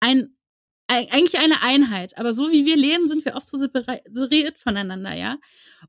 [0.00, 0.36] ein
[0.88, 5.38] eigentlich eine Einheit, aber so wie wir leben, sind wir oft so separiert voneinander, ja.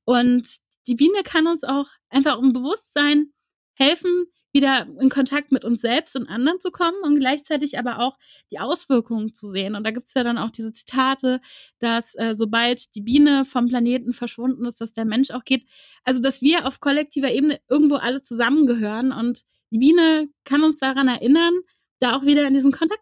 [0.05, 0.47] Und
[0.87, 3.33] die Biene kann uns auch einfach im Bewusstsein
[3.73, 8.17] helfen, wieder in Kontakt mit uns selbst und anderen zu kommen und gleichzeitig aber auch
[8.51, 9.75] die Auswirkungen zu sehen.
[9.75, 11.41] Und da gibt es ja dann auch diese Zitate,
[11.79, 15.65] dass äh, sobald die Biene vom Planeten verschwunden ist, dass der Mensch auch geht.
[16.03, 21.07] Also dass wir auf kollektiver Ebene irgendwo alle zusammengehören und die Biene kann uns daran
[21.07, 21.53] erinnern,
[21.99, 23.01] da auch wieder in diesen Kontakt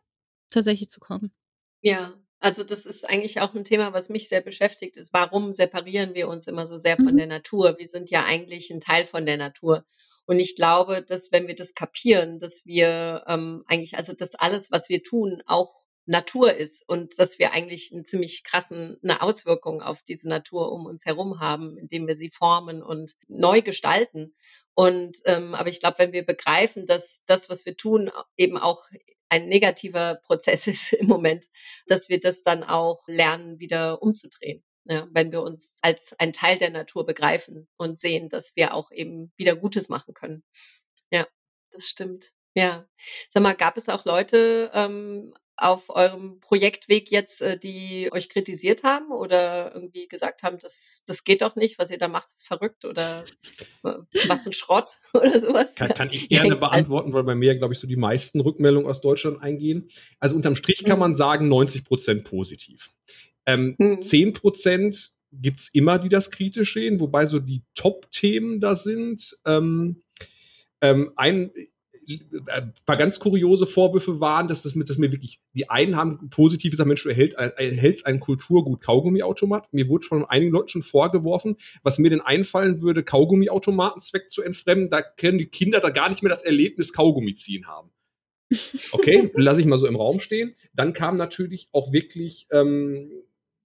[0.50, 1.34] tatsächlich zu kommen.
[1.82, 6.16] Ja, also das ist eigentlich auch ein Thema, was mich sehr beschäftigt, ist, warum separieren
[6.16, 7.18] wir uns immer so sehr von mhm.
[7.18, 7.76] der Natur?
[7.78, 9.86] Wir sind ja eigentlich ein Teil von der Natur.
[10.26, 14.72] Und ich glaube, dass wenn wir das kapieren, dass wir ähm, eigentlich, also dass alles,
[14.72, 19.82] was wir tun, auch Natur ist und dass wir eigentlich einen ziemlich krassen eine Auswirkung
[19.82, 24.36] auf diese Natur um uns herum haben, indem wir sie formen und neu gestalten.
[24.74, 28.88] Und ähm, aber ich glaube, wenn wir begreifen, dass das, was wir tun, eben auch
[29.30, 31.48] ein negativer Prozess ist im Moment,
[31.88, 36.58] dass wir das dann auch lernen, wieder umzudrehen ja, wenn wir uns als ein Teil
[36.58, 40.44] der Natur begreifen und sehen, dass wir auch eben wieder Gutes machen können.
[41.12, 41.28] Ja,
[41.72, 42.34] das stimmt.
[42.54, 42.88] Ja.
[43.30, 48.84] Sag mal, gab es auch Leute ähm, auf eurem Projektweg jetzt, äh, die euch kritisiert
[48.84, 52.48] haben oder irgendwie gesagt haben, das, das geht doch nicht, was ihr da macht, ist
[52.48, 53.24] verrückt oder
[53.84, 53.94] äh,
[54.28, 55.76] was ein Schrott oder sowas?
[55.76, 59.02] Kann, kann ich gerne beantworten, weil bei mir, glaube ich, so die meisten Rückmeldungen aus
[59.02, 59.90] Deutschland eingehen.
[60.20, 61.02] Also unterm Strich kann mhm.
[61.02, 62.92] man sagen, 90 Prozent positiv.
[63.46, 64.02] Ähm, mhm.
[64.02, 69.38] 10 Prozent gibt es immer, die das kritisch sehen, wobei so die Top-Themen da sind.
[69.46, 70.04] Ähm,
[70.82, 71.52] ähm, ein
[72.48, 76.30] ein paar ganz kuriose Vorwürfe waren, dass das mit, dass mir wirklich, die einen haben
[76.30, 79.72] positiv gesagt, Mensch, du erhält, erhältst ein Kulturgut Kaugummiautomat.
[79.74, 84.90] Mir wurde von einigen Leuten schon vorgeworfen, was mir denn einfallen würde, Kaugummiautomatenzweck zu entfremden,
[84.90, 87.92] da können die Kinder da gar nicht mehr das Erlebnis Kaugummi ziehen haben.
[88.92, 90.56] Okay, lasse ich mal so im Raum stehen.
[90.74, 93.10] Dann kam natürlich auch wirklich ähm,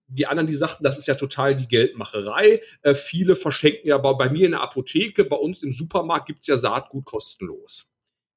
[0.09, 2.63] die anderen, die sagten, das ist ja total die Geldmacherei.
[2.83, 6.47] Äh, viele verschenken ja bei, bei, mir in der Apotheke, bei uns im Supermarkt gibt's
[6.47, 7.91] ja Saatgut kostenlos.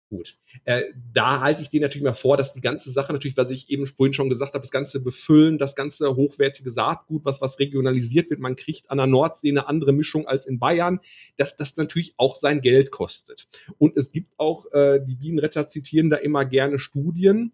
[0.09, 0.39] Gut.
[0.65, 3.69] Äh, da halte ich dir natürlich mal vor, dass die ganze Sache natürlich, was ich
[3.69, 8.31] eben vorhin schon gesagt habe, das ganze Befüllen, das ganze hochwertige Saatgut, was, was regionalisiert
[8.31, 10.99] wird, man kriegt an der Nordsee eine andere Mischung als in Bayern,
[11.37, 13.47] dass das natürlich auch sein Geld kostet.
[13.77, 17.53] Und es gibt auch, äh, die Bienenretter zitieren da immer gerne Studien,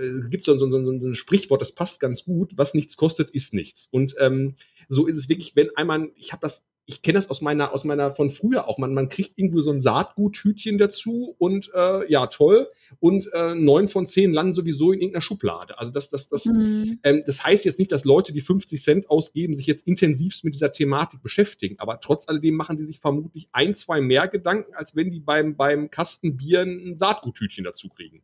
[0.00, 3.30] es gibt so, so, so, so ein Sprichwort, das passt ganz gut, was nichts kostet,
[3.30, 3.88] ist nichts.
[3.90, 4.56] Und ähm,
[4.88, 7.84] so ist es wirklich, wenn einmal, ich habe das, ich kenne das aus meiner, aus
[7.84, 12.26] meiner von früher auch, man, man kriegt irgendwo so ein Saatguthütchen dazu und äh, ja,
[12.26, 12.68] toll.
[12.98, 15.78] Und äh, neun von zehn landen sowieso in irgendeiner Schublade.
[15.78, 16.98] Also das, das, das, mhm.
[17.04, 20.54] ähm, das heißt jetzt nicht, dass Leute, die 50 Cent ausgeben, sich jetzt intensivst mit
[20.54, 21.76] dieser Thematik beschäftigen.
[21.78, 25.56] Aber trotz alledem machen die sich vermutlich ein, zwei mehr Gedanken, als wenn die beim,
[25.56, 28.22] beim Kasten Bier ein Saatguthütchen dazu kriegen.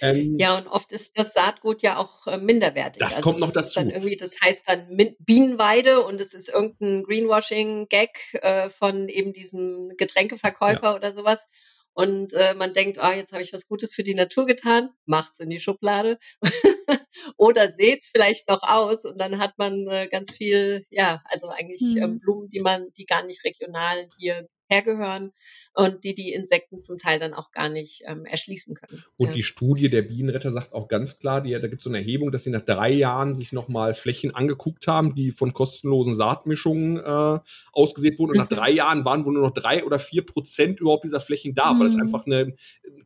[0.00, 3.00] Ähm, ja, und oft ist das Saatgut ja auch äh, minderwertig.
[3.00, 3.80] Das also kommt das noch dazu.
[3.80, 9.92] Dann irgendwie, das heißt dann Bienenweide und es ist irgendein Greenwashing-Gag äh, von eben diesem
[9.96, 10.96] Getränkeverkäufer ja.
[10.96, 11.46] oder sowas.
[11.94, 15.38] Und äh, man denkt, ah, jetzt habe ich was Gutes für die Natur getan, macht's
[15.38, 16.18] in die Schublade.
[17.36, 21.80] oder seht's vielleicht noch aus und dann hat man äh, ganz viel, ja, also eigentlich
[21.82, 22.02] ähm, mhm.
[22.02, 25.32] ähm, Blumen, die man, die gar nicht regional hier hergehören
[25.74, 29.04] und die die Insekten zum Teil dann auch gar nicht ähm, erschließen können.
[29.16, 29.34] Und ja.
[29.34, 32.32] die Studie der Bienenretter sagt auch ganz klar, die, da gibt es so eine Erhebung,
[32.32, 37.40] dass sie nach drei Jahren sich nochmal Flächen angeguckt haben, die von kostenlosen Saatmischungen äh,
[37.72, 38.32] ausgesät wurden.
[38.32, 38.54] Und nach mhm.
[38.54, 41.80] drei Jahren waren wohl nur noch drei oder vier Prozent überhaupt dieser Flächen da, mhm.
[41.80, 42.54] weil es einfach eine,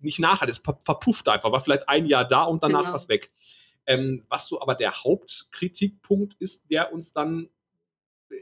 [0.01, 2.95] nicht nachhaltig ist, verpufft einfach, war vielleicht ein Jahr da und danach genau.
[2.95, 3.31] was weg.
[3.87, 7.49] Ähm, was so aber der Hauptkritikpunkt ist, der uns dann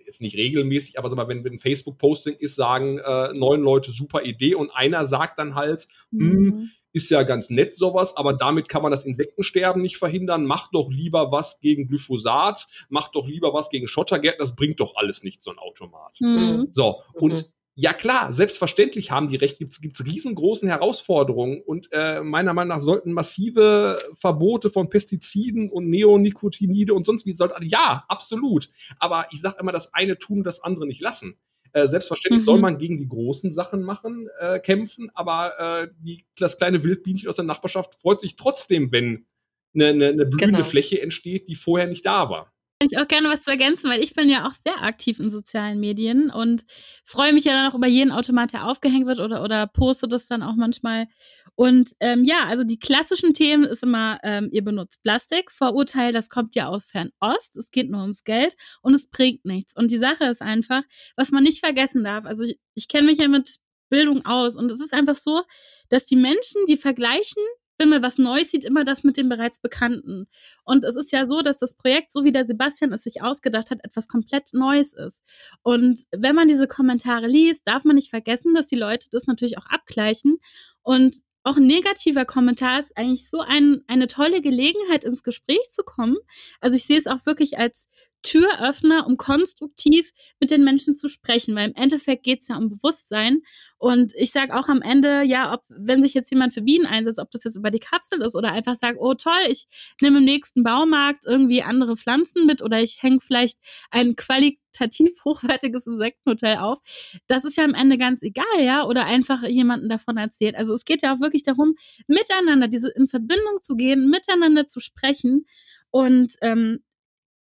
[0.05, 3.93] jetzt nicht regelmäßig, aber sag mal, wenn, wenn ein Facebook-Posting ist, sagen äh, neun Leute
[3.93, 6.47] super Idee und einer sagt dann halt, hm, mhm.
[6.47, 10.47] hm, ist ja ganz nett sowas, aber damit kann man das Insektensterben nicht verhindern.
[10.47, 14.97] Macht doch lieber was gegen Glyphosat, macht doch lieber was gegen Schottergärten, das bringt doch
[14.97, 16.17] alles nicht so ein Automat.
[16.21, 16.69] Mhm.
[16.71, 17.53] So, und mhm.
[17.79, 22.81] Ja klar, selbstverständlich haben die recht, gibt es riesengroßen Herausforderungen und äh, meiner Meinung nach
[22.83, 28.71] sollten massive Verbote von Pestiziden und Neonicotinoide und sonst wie sollten, ja, absolut.
[28.99, 31.37] Aber ich sage immer, das eine tun, das andere nicht lassen.
[31.73, 32.47] Äh, selbstverständlich mhm.
[32.47, 37.29] soll man gegen die großen Sachen machen, äh, kämpfen, aber äh, die, das kleine Wildbienchen
[37.29, 39.27] aus der Nachbarschaft freut sich trotzdem, wenn
[39.75, 40.65] eine, eine, eine blühende genau.
[40.65, 44.15] Fläche entsteht, die vorher nicht da war ich auch gerne was zu ergänzen, weil ich
[44.15, 46.65] bin ja auch sehr aktiv in sozialen Medien und
[47.05, 50.27] freue mich ja dann auch über jeden Automat, der aufgehängt wird oder, oder poste das
[50.27, 51.07] dann auch manchmal.
[51.55, 56.29] Und ähm, ja, also die klassischen Themen ist immer, ähm, ihr benutzt Plastik, Vorurteil, das
[56.29, 59.75] kommt ja aus Fernost, es geht nur ums Geld und es bringt nichts.
[59.75, 60.83] Und die Sache ist einfach,
[61.17, 63.57] was man nicht vergessen darf, also ich, ich kenne mich ja mit
[63.89, 65.43] Bildung aus und es ist einfach so,
[65.89, 67.43] dass die Menschen, die vergleichen
[67.79, 70.27] wenn man was Neues sieht, immer das mit dem bereits Bekannten.
[70.65, 73.71] Und es ist ja so, dass das Projekt, so wie der Sebastian es sich ausgedacht
[73.71, 75.23] hat, etwas komplett Neues ist.
[75.63, 79.59] Und wenn man diese Kommentare liest, darf man nicht vergessen, dass die Leute das natürlich
[79.59, 80.39] auch abgleichen.
[80.83, 81.17] Und
[81.47, 86.17] auch ein negativer Kommentar ist eigentlich so ein, eine tolle Gelegenheit, ins Gespräch zu kommen.
[86.61, 87.89] Also ich sehe es auch wirklich als
[88.27, 90.11] Türöffner, um konstruktiv
[90.41, 93.43] mit den Menschen zu sprechen, weil im Endeffekt geht es ja um Bewusstsein.
[93.79, 97.21] Und ich sage auch am Ende, ja, ob, wenn sich jetzt jemand für Bienen einsetzt,
[97.21, 99.69] ob das jetzt über die Kapsel ist oder einfach sagt, oh toll, ich
[100.01, 103.59] nehme im nächsten Baumarkt irgendwie andere Pflanzen mit oder ich hänge vielleicht
[103.93, 106.81] ein qualitativ hochwertiges Insektenhotel auf.
[107.29, 110.57] Das ist ja am Ende ganz egal, ja, oder einfach jemanden davon erzählt.
[110.57, 111.77] Also es geht ja auch wirklich darum,
[112.09, 115.47] miteinander, diese in Verbindung zu gehen, miteinander zu sprechen.
[115.91, 116.81] Und ähm,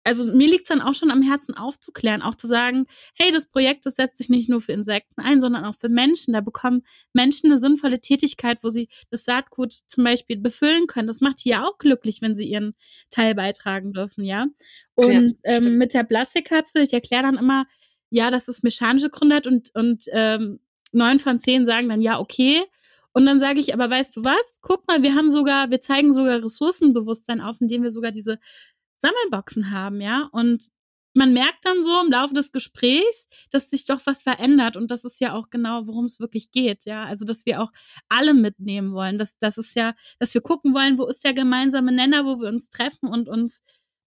[0.05, 3.47] also mir liegt es dann auch schon am Herzen aufzuklären, auch zu sagen, hey, das
[3.47, 6.35] Projekt, das setzt sich nicht nur für Insekten ein, sondern auch für Menschen.
[6.35, 6.83] Da bekommen
[7.15, 11.09] Menschen eine sinnvolle Tätigkeit, wo sie das Saatgut zum Beispiel befüllen können.
[11.09, 12.75] Das macht die ja auch glücklich, wenn sie ihren
[13.09, 14.47] Teil beitragen dürfen, ja.
[14.95, 17.65] Und ja, ähm, mit der Plastikkapsel, ich erkläre dann immer,
[18.11, 20.61] ja, dass es mechanische Gründe hat und, und ähm,
[20.93, 22.63] neun von zehn sagen dann, ja, okay.
[23.17, 24.59] Und dann sage ich, aber weißt du was?
[24.61, 28.41] Guck mal, wir haben sogar, wir zeigen sogar Ressourcenbewusstsein auf, indem wir sogar diese
[29.05, 30.29] Sammelboxen haben, ja.
[30.33, 30.69] Und
[31.15, 34.77] man merkt dann so im Laufe des Gesprächs, dass sich doch was verändert.
[34.77, 37.05] Und das ist ja auch genau, worum es wirklich geht, ja.
[37.05, 37.71] Also, dass wir auch
[38.09, 39.19] alle mitnehmen wollen.
[39.19, 42.49] Das, das ist ja, dass wir gucken wollen, wo ist der gemeinsame Nenner, wo wir
[42.49, 43.63] uns treffen und uns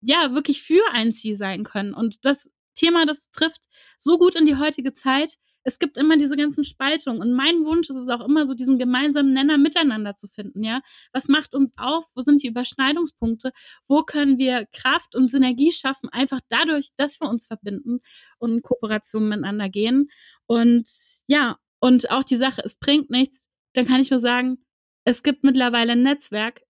[0.02, 1.94] ja wirklich für ein Ziel sein können.
[1.94, 3.62] Und das Thema, das trifft
[4.00, 5.36] so gut in die heutige Zeit,
[5.66, 7.22] es gibt immer diese ganzen Spaltungen.
[7.22, 10.80] Und mein Wunsch ist es auch immer so, diesen gemeinsamen Nenner miteinander zu finden, ja.
[11.12, 12.06] Was macht uns auf?
[12.16, 13.52] Wo sind die Überschneidungspunkte?
[13.88, 16.10] Wo können wir Kraft und Synergie schaffen?
[16.10, 18.00] Einfach dadurch, dass wir uns verbinden
[18.38, 20.10] und in Kooperation miteinander gehen.
[20.46, 20.88] Und
[21.28, 23.48] ja, und auch die Sache, es bringt nichts.
[23.74, 24.64] Dann kann ich nur sagen,
[25.04, 26.62] es gibt mittlerweile ein Netzwerk.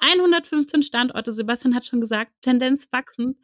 [0.00, 3.36] 115 Standorte, Sebastian hat schon gesagt, Tendenz wachsend.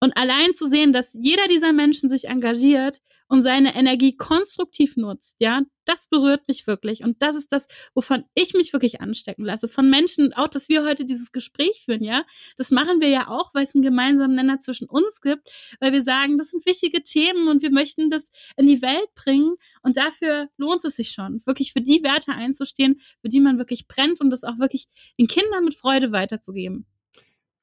[0.00, 5.36] Und allein zu sehen, dass jeder dieser Menschen sich engagiert und seine Energie konstruktiv nutzt,
[5.40, 7.02] ja, das berührt mich wirklich.
[7.02, 9.68] Und das ist das, wovon ich mich wirklich anstecken lasse.
[9.68, 12.24] Von Menschen, auch dass wir heute dieses Gespräch führen, ja.
[12.56, 15.48] Das machen wir ja auch, weil es einen gemeinsamen Nenner zwischen uns gibt,
[15.80, 19.54] weil wir sagen, das sind wichtige Themen und wir möchten das in die Welt bringen.
[19.82, 23.88] Und dafür lohnt es sich schon, wirklich für die Werte einzustehen, für die man wirklich
[23.88, 24.88] brennt und das auch wirklich
[25.18, 26.86] den Kindern mit Freude weiterzugeben.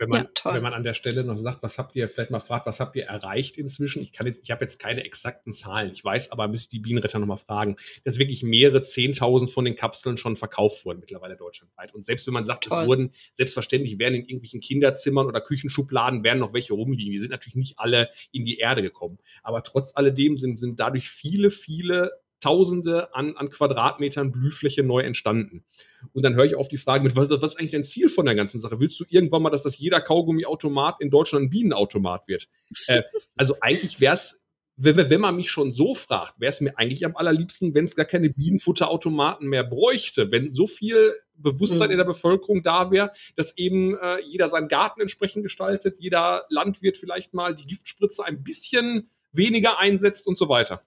[0.03, 2.39] Wenn man, ja, wenn man an der Stelle noch sagt, was habt ihr, vielleicht mal
[2.39, 4.01] fragt, was habt ihr erreicht inzwischen?
[4.01, 5.91] Ich kann jetzt, ich habe jetzt keine exakten Zahlen.
[5.93, 10.17] Ich weiß aber, müsste die Bienenretter nochmal fragen, dass wirklich mehrere Zehntausend von den Kapseln
[10.17, 11.93] schon verkauft wurden mittlerweile deutschlandweit.
[11.93, 12.81] Und selbst wenn man sagt, Toll.
[12.81, 17.11] es wurden, selbstverständlich werden in irgendwelchen Kinderzimmern oder Küchenschubladen werden noch welche rumliegen.
[17.13, 19.19] Die sind natürlich nicht alle in die Erde gekommen.
[19.41, 25.63] Aber trotz alledem sind, sind dadurch viele, viele Tausende an, an Quadratmetern Blühfläche neu entstanden.
[26.11, 28.25] Und dann höre ich auf die Frage mit, was, was ist eigentlich dein Ziel von
[28.25, 28.81] der ganzen Sache?
[28.81, 32.49] Willst du irgendwann mal, dass das jeder Kaugummiautomat in Deutschland ein Bienenautomat wird?
[32.87, 33.01] äh,
[33.37, 34.43] also eigentlich wäre es,
[34.75, 37.95] wenn, wenn man mich schon so fragt, wäre es mir eigentlich am allerliebsten, wenn es
[37.95, 41.93] gar keine Bienenfutterautomaten mehr bräuchte, wenn so viel Bewusstsein mhm.
[41.93, 46.97] in der Bevölkerung da wäre, dass eben äh, jeder seinen Garten entsprechend gestaltet, jeder Landwirt
[46.97, 50.83] vielleicht mal die Giftspritze ein bisschen weniger einsetzt und so weiter.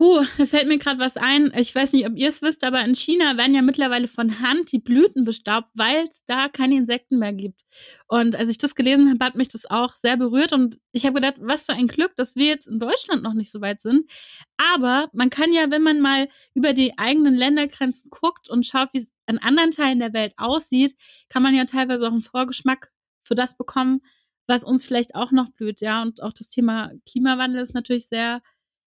[0.00, 1.52] Oh, da fällt mir gerade was ein.
[1.56, 4.70] Ich weiß nicht, ob ihr es wisst, aber in China werden ja mittlerweile von Hand
[4.70, 7.62] die Blüten bestaubt, weil es da keine Insekten mehr gibt.
[8.06, 10.52] Und als ich das gelesen habe, hat mich das auch sehr berührt.
[10.52, 13.50] Und ich habe gedacht, was für ein Glück, dass wir jetzt in Deutschland noch nicht
[13.50, 14.08] so weit sind.
[14.56, 18.98] Aber man kann ja, wenn man mal über die eigenen Ländergrenzen guckt und schaut, wie
[18.98, 20.94] es in anderen Teilen der Welt aussieht,
[21.28, 22.92] kann man ja teilweise auch einen Vorgeschmack
[23.24, 24.00] für das bekommen,
[24.46, 25.80] was uns vielleicht auch noch blüht.
[25.80, 28.42] Ja, und auch das Thema Klimawandel ist natürlich sehr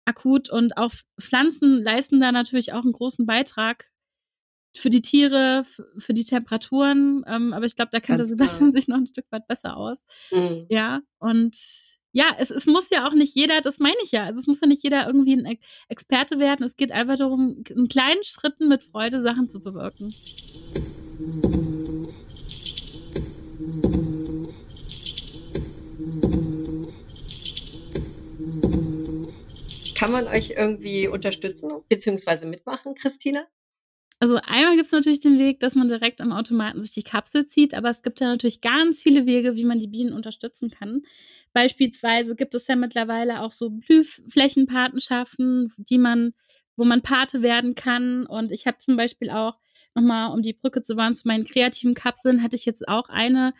[0.05, 3.89] akut und auch Pflanzen leisten da natürlich auch einen großen Beitrag
[4.75, 5.63] für die Tiere,
[5.97, 7.23] für die Temperaturen.
[7.27, 10.03] Ähm, aber ich glaube, da kennt der Sebastian sich noch ein Stück weit besser aus.
[10.31, 10.65] Mhm.
[10.69, 11.57] Ja, und
[12.11, 14.61] ja, es, es muss ja auch nicht jeder, das meine ich ja, also es muss
[14.61, 15.57] ja nicht jeder irgendwie ein
[15.89, 16.63] Experte werden.
[16.63, 20.13] Es geht einfach darum, in kleinen Schritten mit Freude Sachen zu bewirken.
[30.03, 32.45] Kann man euch irgendwie unterstützen bzw.
[32.45, 33.47] mitmachen, Christina?
[34.19, 37.47] Also einmal gibt es natürlich den Weg, dass man direkt am Automaten sich die Kapsel
[37.47, 41.03] zieht, aber es gibt ja natürlich ganz viele Wege, wie man die Bienen unterstützen kann.
[41.53, 46.33] Beispielsweise gibt es ja mittlerweile auch so Blühflächenpatenschaften, die man,
[46.75, 48.25] wo man Pate werden kann.
[48.25, 49.57] Und ich habe zum Beispiel auch
[49.95, 53.53] nochmal, um die Brücke zu bauen zu meinen kreativen Kapseln, hatte ich jetzt auch eine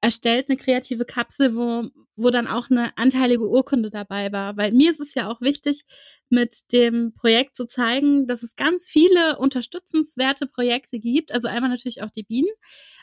[0.00, 4.56] erstellt, eine kreative Kapsel, wo, wo dann auch eine anteilige Urkunde dabei war.
[4.56, 5.82] Weil mir ist es ja auch wichtig,
[6.30, 11.32] mit dem Projekt zu zeigen, dass es ganz viele unterstützenswerte Projekte gibt.
[11.32, 12.50] Also einmal natürlich auch die Bienen,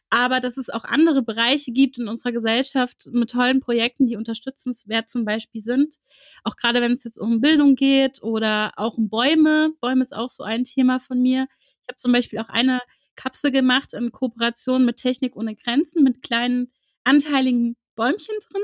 [0.10, 5.10] aber dass es auch andere Bereiche gibt in unserer Gesellschaft mit tollen Projekten, die unterstützenswert
[5.10, 5.96] zum Beispiel sind.
[6.44, 9.72] Auch gerade wenn es jetzt um Bildung geht oder auch um Bäume.
[9.82, 11.48] Bäume ist auch so ein Thema von mir.
[11.82, 12.80] Ich habe zum Beispiel auch eine
[13.16, 16.72] Kapsel gemacht in Kooperation mit Technik ohne Grenzen mit kleinen
[17.06, 18.64] anteiligen Bäumchen drin,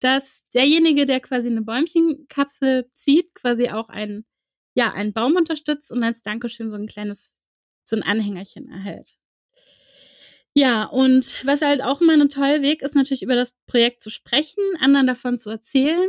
[0.00, 4.26] dass derjenige, der quasi eine Bäumchenkapsel zieht, quasi auch einen,
[4.74, 7.36] ja, einen Baum unterstützt und als Dankeschön so ein kleines,
[7.84, 9.18] so ein Anhängerchen erhält.
[10.54, 14.10] Ja, und was halt auch immer ein toller Weg ist, natürlich über das Projekt zu
[14.10, 16.08] sprechen, anderen davon zu erzählen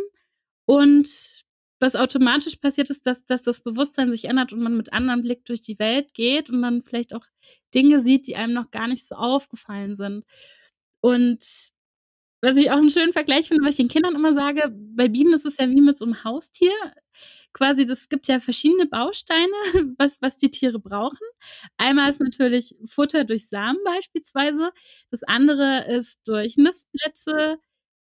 [0.65, 1.43] und
[1.79, 5.45] was automatisch passiert ist, dass, dass das Bewusstsein sich ändert und man mit anderem Blick
[5.45, 7.25] durch die Welt geht und dann vielleicht auch
[7.73, 10.25] Dinge sieht, die einem noch gar nicht so aufgefallen sind.
[11.01, 11.43] Und
[12.41, 15.33] was ich auch einen schönen Vergleich finde, was ich den Kindern immer sage, bei Bienen
[15.33, 16.71] ist es ja wie mit so einem Haustier.
[17.53, 19.51] Quasi, das gibt ja verschiedene Bausteine,
[19.97, 21.17] was, was die Tiere brauchen.
[21.77, 24.71] Einmal ist natürlich Futter durch Samen beispielsweise.
[25.11, 27.57] Das andere ist durch Nistplätze,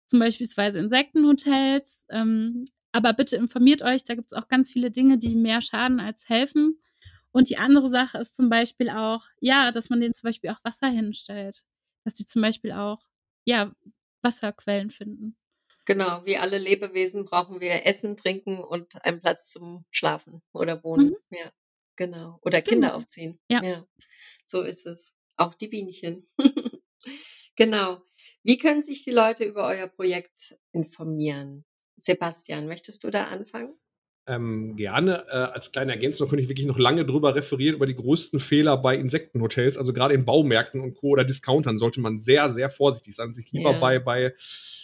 [0.06, 2.06] zum beispielsweise Insektenhotels.
[2.10, 6.00] Ähm, aber bitte informiert euch, da gibt es auch ganz viele Dinge, die mehr schaden
[6.00, 6.80] als helfen.
[7.32, 10.64] Und die andere Sache ist zum Beispiel auch, ja, dass man denen zum Beispiel auch
[10.64, 11.64] Wasser hinstellt
[12.08, 13.02] dass die zum Beispiel auch
[13.44, 13.76] ja,
[14.22, 15.36] Wasserquellen finden.
[15.84, 21.18] Genau, wie alle Lebewesen brauchen wir Essen, Trinken und einen Platz zum Schlafen oder Wohnen.
[21.30, 21.38] Mhm.
[21.38, 21.52] Ja,
[21.98, 22.40] genau.
[22.44, 23.00] Oder Kinder genau.
[23.00, 23.40] aufziehen.
[23.52, 23.62] Ja.
[23.62, 23.86] ja.
[24.46, 25.14] So ist es.
[25.36, 26.30] Auch die Bienchen.
[27.58, 28.02] genau.
[28.42, 31.66] Wie können sich die Leute über euer Projekt informieren?
[31.98, 33.78] Sebastian, möchtest du da anfangen?
[34.30, 35.24] Ähm, gerne.
[35.30, 38.76] Äh, als kleine Ergänzung könnte ich wirklich noch lange drüber referieren, über die größten Fehler
[38.76, 39.78] bei Insektenhotels.
[39.78, 41.12] Also gerade in Baumärkten und Co.
[41.12, 43.34] oder Discountern sollte man sehr, sehr vorsichtig sein.
[43.34, 43.80] Sich lieber ja.
[43.80, 44.34] bei, bei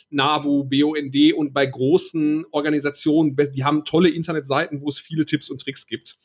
[0.10, 5.60] NAVU, BUND und bei großen Organisationen, die haben tolle Internetseiten, wo es viele Tipps und
[5.60, 6.18] Tricks gibt.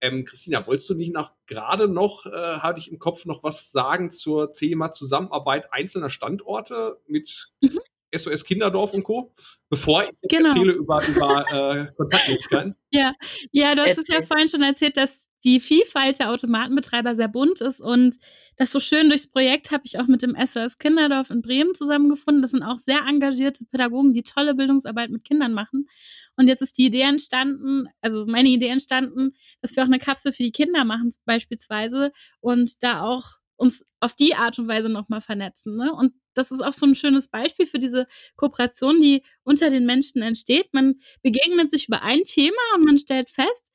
[0.00, 3.70] Ähm, Christina, wolltest du nicht nach gerade noch, äh, hatte ich im Kopf noch was
[3.70, 7.78] sagen zur Thema Zusammenarbeit einzelner Standorte mit mhm.
[8.16, 9.34] SOS Kinderdorf und Co.,
[9.68, 10.48] bevor ich genau.
[10.48, 12.74] erzähle über, über äh, Kontaktmöglichkeiten.
[12.92, 13.12] Ja.
[13.50, 17.60] ja, du hast es ja vorhin schon erzählt, dass die Vielfalt der Automatenbetreiber sehr bunt
[17.60, 18.16] ist und
[18.56, 22.40] das so schön durchs Projekt habe ich auch mit dem SOS Kinderdorf in Bremen zusammengefunden.
[22.40, 25.88] Das sind auch sehr engagierte Pädagogen, die tolle Bildungsarbeit mit Kindern machen.
[26.36, 30.32] Und jetzt ist die Idee entstanden, also meine Idee entstanden, dass wir auch eine Kapsel
[30.32, 35.20] für die Kinder machen beispielsweise und da auch uns auf die Art und Weise nochmal
[35.20, 35.76] vernetzen.
[35.76, 35.92] Ne?
[35.92, 38.06] Und das ist auch so ein schönes Beispiel für diese
[38.36, 40.72] Kooperation, die unter den Menschen entsteht.
[40.72, 43.70] Man begegnet sich über ein Thema und man stellt fest,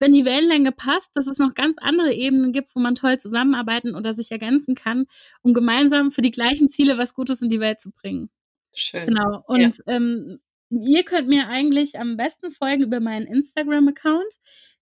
[0.00, 3.94] wenn die Wellenlänge passt, dass es noch ganz andere Ebenen gibt, wo man toll zusammenarbeiten
[3.94, 5.06] oder sich ergänzen kann,
[5.42, 8.30] um gemeinsam für die gleichen Ziele was Gutes in die Welt zu bringen.
[8.74, 9.06] Schön.
[9.06, 9.42] Genau.
[9.46, 9.94] Und ja.
[9.94, 10.38] ähm,
[10.70, 14.34] ihr könnt mir eigentlich am besten folgen über meinen Instagram-Account.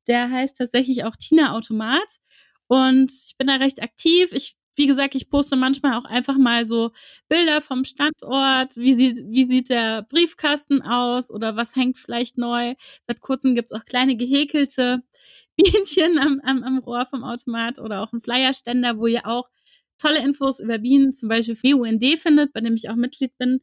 [0.06, 2.18] Der heißt tatsächlich auch Tina Automat.
[2.68, 4.32] Und ich bin da recht aktiv.
[4.32, 6.92] Ich, wie gesagt, ich poste manchmal auch einfach mal so
[7.28, 8.76] Bilder vom Standort.
[8.76, 12.74] Wie sieht, wie sieht der Briefkasten aus oder was hängt vielleicht neu?
[13.06, 15.02] Seit kurzem gibt's auch kleine gehäkelte
[15.56, 19.48] Bienchen am, am, am Rohr vom Automat oder auch einen Flyerständer, wo ihr auch
[19.98, 23.60] tolle Infos über Bienen, zum Beispiel für UND findet, bei dem ich auch Mitglied bin.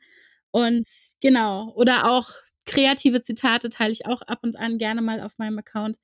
[0.51, 0.87] Und
[1.21, 2.29] genau, oder auch
[2.65, 5.97] kreative Zitate teile ich auch ab und an gerne mal auf meinem Account.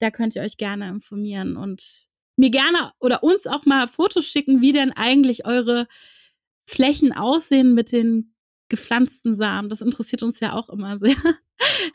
[0.00, 2.09] Da könnt ihr euch gerne informieren und
[2.40, 5.86] mir gerne oder uns auch mal Fotos schicken, wie denn eigentlich eure
[6.64, 8.34] Flächen aussehen mit den
[8.68, 9.68] gepflanzten Samen.
[9.68, 11.16] Das interessiert uns ja auch immer sehr.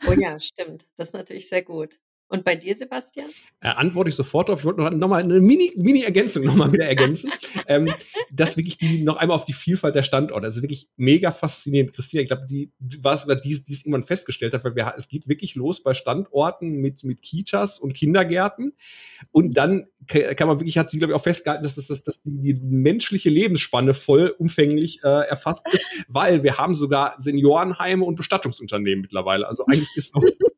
[0.06, 0.86] Oh ja, stimmt.
[0.96, 1.96] Das ist natürlich sehr gut.
[2.28, 3.30] Und bei dir, Sebastian?
[3.60, 4.58] Äh, antworte ich sofort drauf.
[4.58, 7.30] Ich wollte noch, noch mal eine Mini-Ergänzung Mini noch mal wieder ergänzen.
[7.68, 7.92] ähm,
[8.32, 10.44] dass wirklich die noch einmal auf die Vielfalt der Standorte.
[10.44, 11.92] Also wirklich mega faszinierend.
[11.94, 15.28] Christina, ich glaube, die war es, die es irgendwann festgestellt hat, weil wir, es geht
[15.28, 18.74] wirklich los bei Standorten mit, mit Kitas und Kindergärten.
[19.30, 22.22] Und dann kann man wirklich, hat sie, glaube ich, auch festgehalten, dass, das, dass, dass
[22.22, 29.02] die, die menschliche Lebensspanne vollumfänglich äh, erfasst ist, weil wir haben sogar Seniorenheime und Bestattungsunternehmen
[29.02, 29.46] mittlerweile.
[29.46, 30.20] Also eigentlich ist so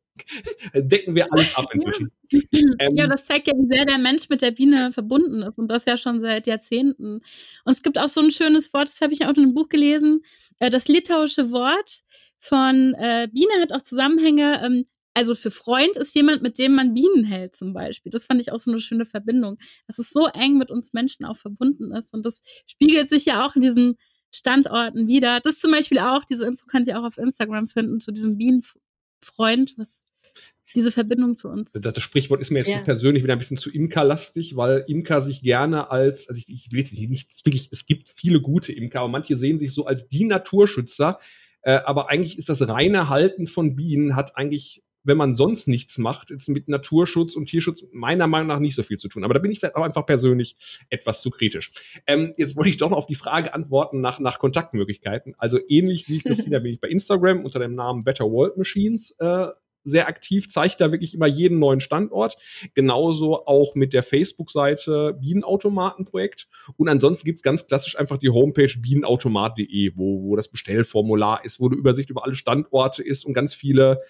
[0.75, 2.13] decken wir alles ab inzwischen.
[2.31, 2.61] Ja.
[2.81, 5.69] Ähm, ja, das zeigt ja, wie sehr der Mensch mit der Biene verbunden ist und
[5.71, 7.23] das ja schon seit Jahrzehnten.
[7.65, 9.71] Und es gibt auch so ein schönes Wort, das habe ich auch in einem Buch
[9.71, 10.23] gelesen,
[10.59, 12.03] äh, das litauische Wort
[12.39, 14.63] von äh, Biene hat auch Zusammenhänge.
[14.63, 18.11] Ähm, also für Freund ist jemand, mit dem man Bienen hält zum Beispiel.
[18.11, 21.25] Das fand ich auch so eine schöne Verbindung, dass es so eng mit uns Menschen
[21.25, 22.15] auch verbunden ist.
[22.15, 23.97] Und das spiegelt sich ja auch in diesen
[24.31, 25.41] Standorten wieder.
[25.41, 29.77] Das zum Beispiel auch, diese Info könnt ihr auch auf Instagram finden, zu diesem Bienenfreund,
[29.77, 30.05] was
[30.79, 31.73] diese Verbindung zu uns.
[31.73, 32.81] Das, das Sprichwort ist mir jetzt ja.
[32.83, 36.79] persönlich wieder ein bisschen zu Imker-lastig, weil Imker sich gerne als, also ich, ich will
[36.79, 40.25] jetzt nicht, wirklich, es gibt viele gute Imker, aber manche sehen sich so als die
[40.25, 41.19] Naturschützer.
[41.63, 45.97] Äh, aber eigentlich ist das reine Halten von Bienen hat eigentlich wenn man sonst nichts
[45.99, 49.25] macht, jetzt mit Naturschutz und Tierschutz meiner Meinung nach nicht so viel zu tun.
[49.25, 50.57] Aber da bin ich vielleicht auch einfach persönlich
[50.91, 51.73] etwas zu kritisch.
[52.07, 55.35] Ähm, jetzt wollte ich doch noch auf die Frage antworten nach, nach Kontaktmöglichkeiten.
[55.39, 59.49] Also ähnlich wie Christina bin ich bei Instagram unter dem Namen Better World Machines äh,
[59.89, 62.37] sehr aktiv, zeigt da wirklich immer jeden neuen Standort.
[62.75, 66.49] Genauso auch mit der Facebook-Seite Bienenautomatenprojekt.
[66.77, 71.61] Und ansonsten gibt es ganz klassisch einfach die Homepage bienenautomat.de, wo, wo das Bestellformular ist,
[71.61, 74.01] wo eine Übersicht über alle Standorte ist und ganz viele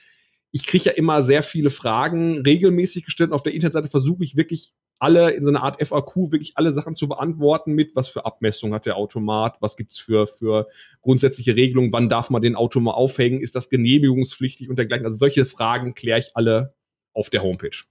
[0.50, 3.30] ich kriege ja immer sehr viele Fragen regelmäßig gestellt.
[3.30, 6.72] Und auf der Internetseite versuche ich wirklich alle in so einer Art FAQ wirklich alle
[6.72, 10.68] Sachen zu beantworten mit, was für Abmessung hat der Automat, was gibt's für, für
[11.02, 15.06] grundsätzliche Regelungen, wann darf man den Automat aufhängen, ist das genehmigungspflichtig und dergleichen.
[15.06, 16.74] Also solche Fragen kläre ich alle
[17.12, 17.84] auf der Homepage.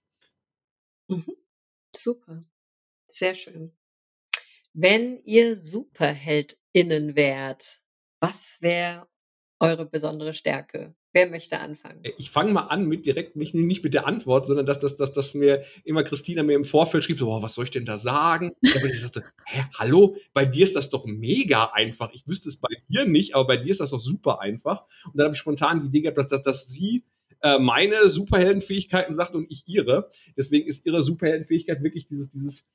[1.07, 1.35] Mhm.
[1.95, 2.43] Super.
[3.07, 3.71] Sehr schön.
[4.73, 7.81] Wenn ihr SuperheldInnen wärt,
[8.19, 9.07] was wäre
[9.59, 10.95] eure besondere Stärke?
[11.17, 11.99] Wer möchte anfangen?
[12.03, 14.97] Äh, ich fange mal an mit direkt nicht, nicht mit der Antwort, sondern dass, dass,
[14.97, 17.85] dass, dass mir immer Christina mir im Vorfeld schrieb, so, boah, was soll ich denn
[17.85, 18.51] da sagen?
[18.61, 22.11] Und ich sagte, hä, hallo, bei dir ist das doch mega einfach.
[22.13, 24.85] Ich wüsste es bei dir nicht, aber bei dir ist das doch super einfach.
[25.05, 27.03] Und dann habe ich spontan die Idee gehabt, dass, dass, dass sie
[27.41, 30.09] äh, meine Superheldenfähigkeiten sagt und ich ihre.
[30.37, 32.67] Deswegen ist ihre Superheldenfähigkeit wirklich dieses, dieses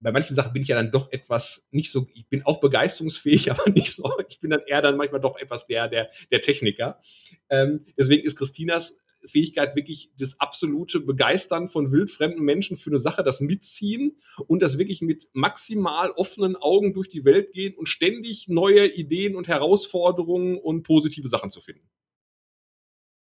[0.00, 3.50] bei manchen Sachen bin ich ja dann doch etwas nicht so, ich bin auch begeisterungsfähig,
[3.50, 7.00] aber nicht so, ich bin dann eher dann manchmal doch etwas der, der, der Techniker.
[7.48, 13.22] Ähm, deswegen ist Christinas Fähigkeit wirklich das absolute Begeistern von wildfremden Menschen für eine Sache,
[13.22, 14.16] das Mitziehen
[14.46, 19.36] und das wirklich mit maximal offenen Augen durch die Welt gehen und ständig neue Ideen
[19.36, 21.88] und Herausforderungen und positive Sachen zu finden.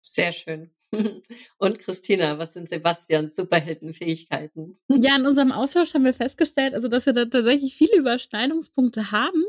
[0.01, 0.71] Sehr schön.
[1.57, 4.77] Und Christina, was sind Sebastians Superheldenfähigkeiten?
[4.89, 9.43] Ja, in unserem Austausch haben wir festgestellt, also dass wir da tatsächlich viele Überschneidungspunkte haben.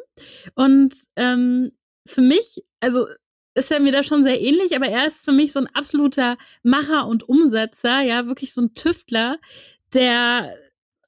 [0.55, 1.73] Und ähm,
[2.07, 3.07] für mich, also
[3.55, 6.37] ist er mir da schon sehr ähnlich, aber er ist für mich so ein absoluter
[6.63, 9.39] Macher und Umsetzer, ja, wirklich so ein Tüftler,
[9.95, 10.57] der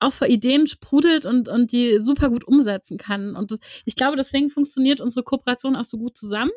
[0.00, 3.36] auch vor Ideen sprudelt und, und die super gut umsetzen kann.
[3.36, 6.52] Und ich glaube, deswegen funktioniert unsere Kooperation auch so gut zusammen,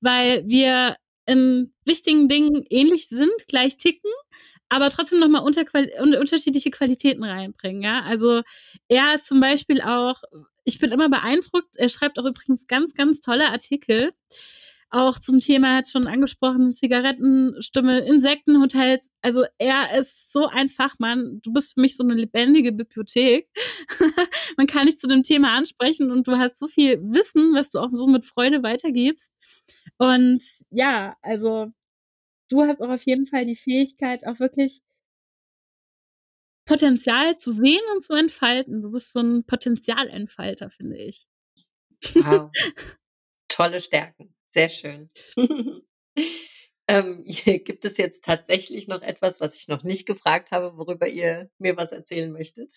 [0.00, 0.96] weil wir
[1.30, 4.10] in wichtigen Dingen ähnlich sind, gleich ticken,
[4.68, 5.62] aber trotzdem nochmal unter,
[6.00, 7.82] unterschiedliche Qualitäten reinbringen.
[7.82, 8.02] Ja?
[8.02, 8.42] Also
[8.88, 10.22] er ist zum Beispiel auch,
[10.64, 14.12] ich bin immer beeindruckt, er schreibt auch übrigens ganz, ganz tolle Artikel.
[14.92, 19.08] Auch zum Thema hat schon angesprochen, Zigarettenstimme, Insektenhotels.
[19.22, 21.40] Also er ist so ein Fachmann.
[21.42, 23.48] Du bist für mich so eine lebendige Bibliothek.
[24.56, 27.78] Man kann dich zu dem Thema ansprechen und du hast so viel Wissen, was du
[27.78, 29.32] auch so mit Freude weitergibst.
[29.96, 31.70] Und ja, also
[32.48, 34.82] du hast auch auf jeden Fall die Fähigkeit, auch wirklich
[36.64, 38.82] Potenzial zu sehen und zu entfalten.
[38.82, 41.28] Du bist so ein Potenzialentfalter, finde ich.
[42.14, 42.50] Wow.
[43.48, 44.34] Tolle Stärken.
[44.50, 45.08] Sehr schön.
[46.88, 51.50] ähm, gibt es jetzt tatsächlich noch etwas, was ich noch nicht gefragt habe, worüber ihr
[51.58, 52.72] mir was erzählen möchtet?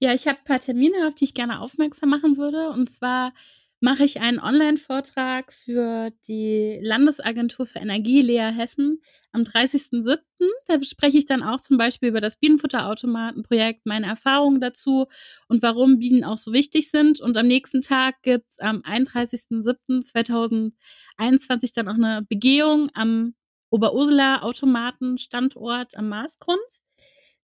[0.00, 2.70] ja, ich habe ein paar Termine, auf die ich gerne aufmerksam machen würde.
[2.70, 3.34] Und zwar
[3.82, 9.02] mache ich einen Online-Vortrag für die Landesagentur für Energie, Lea Hessen,
[9.32, 10.20] am 30.07.
[10.68, 15.08] Da spreche ich dann auch zum Beispiel über das Bienenfutterautomatenprojekt, meine Erfahrungen dazu
[15.48, 17.20] und warum Bienen auch so wichtig sind.
[17.20, 23.34] Und am nächsten Tag gibt es am 31.07.2021 dann auch eine Begehung am
[23.70, 26.60] Oberursula Automatenstandort am Marsgrund.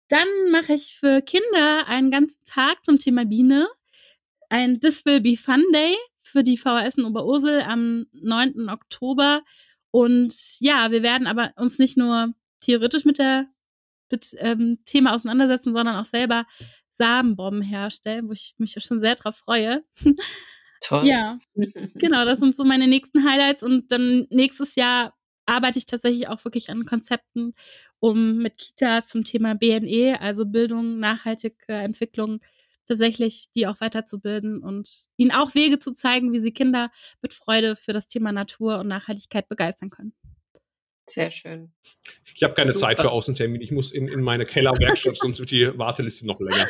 [0.07, 3.67] Dann mache ich für Kinder einen ganzen Tag zum Thema Biene.
[4.49, 5.97] Ein This Will Be Fun Day
[6.27, 8.69] für die VHS in Oberursel am 9.
[8.69, 9.41] Oktober.
[9.91, 13.47] Und ja, wir werden aber uns nicht nur theoretisch mit der
[14.11, 16.45] mit, ähm, Thema auseinandersetzen, sondern auch selber
[16.91, 19.83] Samenbomben herstellen, wo ich mich schon sehr drauf freue.
[20.81, 21.07] Toll.
[21.07, 21.39] Ja,
[21.95, 23.63] genau, das sind so meine nächsten Highlights.
[23.63, 25.13] Und dann nächstes Jahr
[25.45, 27.53] arbeite ich tatsächlich auch wirklich an Konzepten,
[27.99, 32.41] um mit Kitas zum Thema BNE, also Bildung, nachhaltige Entwicklung,
[32.87, 37.75] tatsächlich die auch weiterzubilden und ihnen auch Wege zu zeigen, wie sie Kinder mit Freude
[37.75, 40.13] für das Thema Natur und Nachhaltigkeit begeistern können.
[41.09, 41.73] Sehr schön.
[42.35, 42.79] Ich habe keine Super.
[42.79, 43.61] Zeit für Außentermin.
[43.61, 46.65] Ich muss in, in meine Kellerwerkstatt, sonst wird die Warteliste noch länger.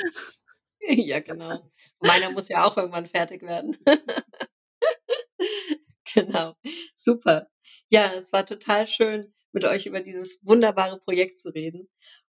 [0.80, 1.72] Ja, genau.
[2.00, 3.78] Meiner muss ja auch irgendwann fertig werden.
[6.14, 6.56] genau.
[6.96, 7.48] Super.
[7.90, 11.90] Ja, es war total schön, mit euch über dieses wunderbare Projekt zu reden.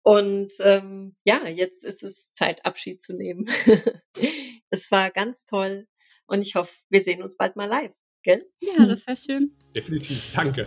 [0.03, 3.47] Und ähm, ja, jetzt ist es Zeit, Abschied zu nehmen.
[4.71, 5.87] es war ganz toll
[6.27, 7.93] und ich hoffe, wir sehen uns bald mal live,
[8.23, 8.45] gell?
[8.63, 9.57] Ja, das wäre schön.
[9.75, 10.33] Definitiv.
[10.35, 10.67] Danke.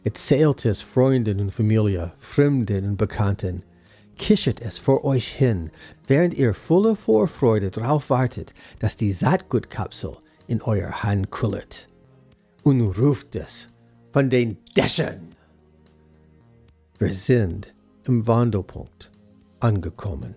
[0.03, 3.65] Erzählt es Freunden und Familie, Fremden und Bekannten.
[4.17, 5.71] Kischet es vor euch hin,
[6.07, 11.91] während ihr voller Vorfreude darauf wartet, dass die Saatgutkapsel in euer Hand kullert.
[12.63, 13.74] Und ruft es
[14.15, 15.35] von den Dächern.
[17.01, 17.75] Wir sind
[18.07, 19.11] im Wandelpunkt
[19.59, 20.37] angekommen.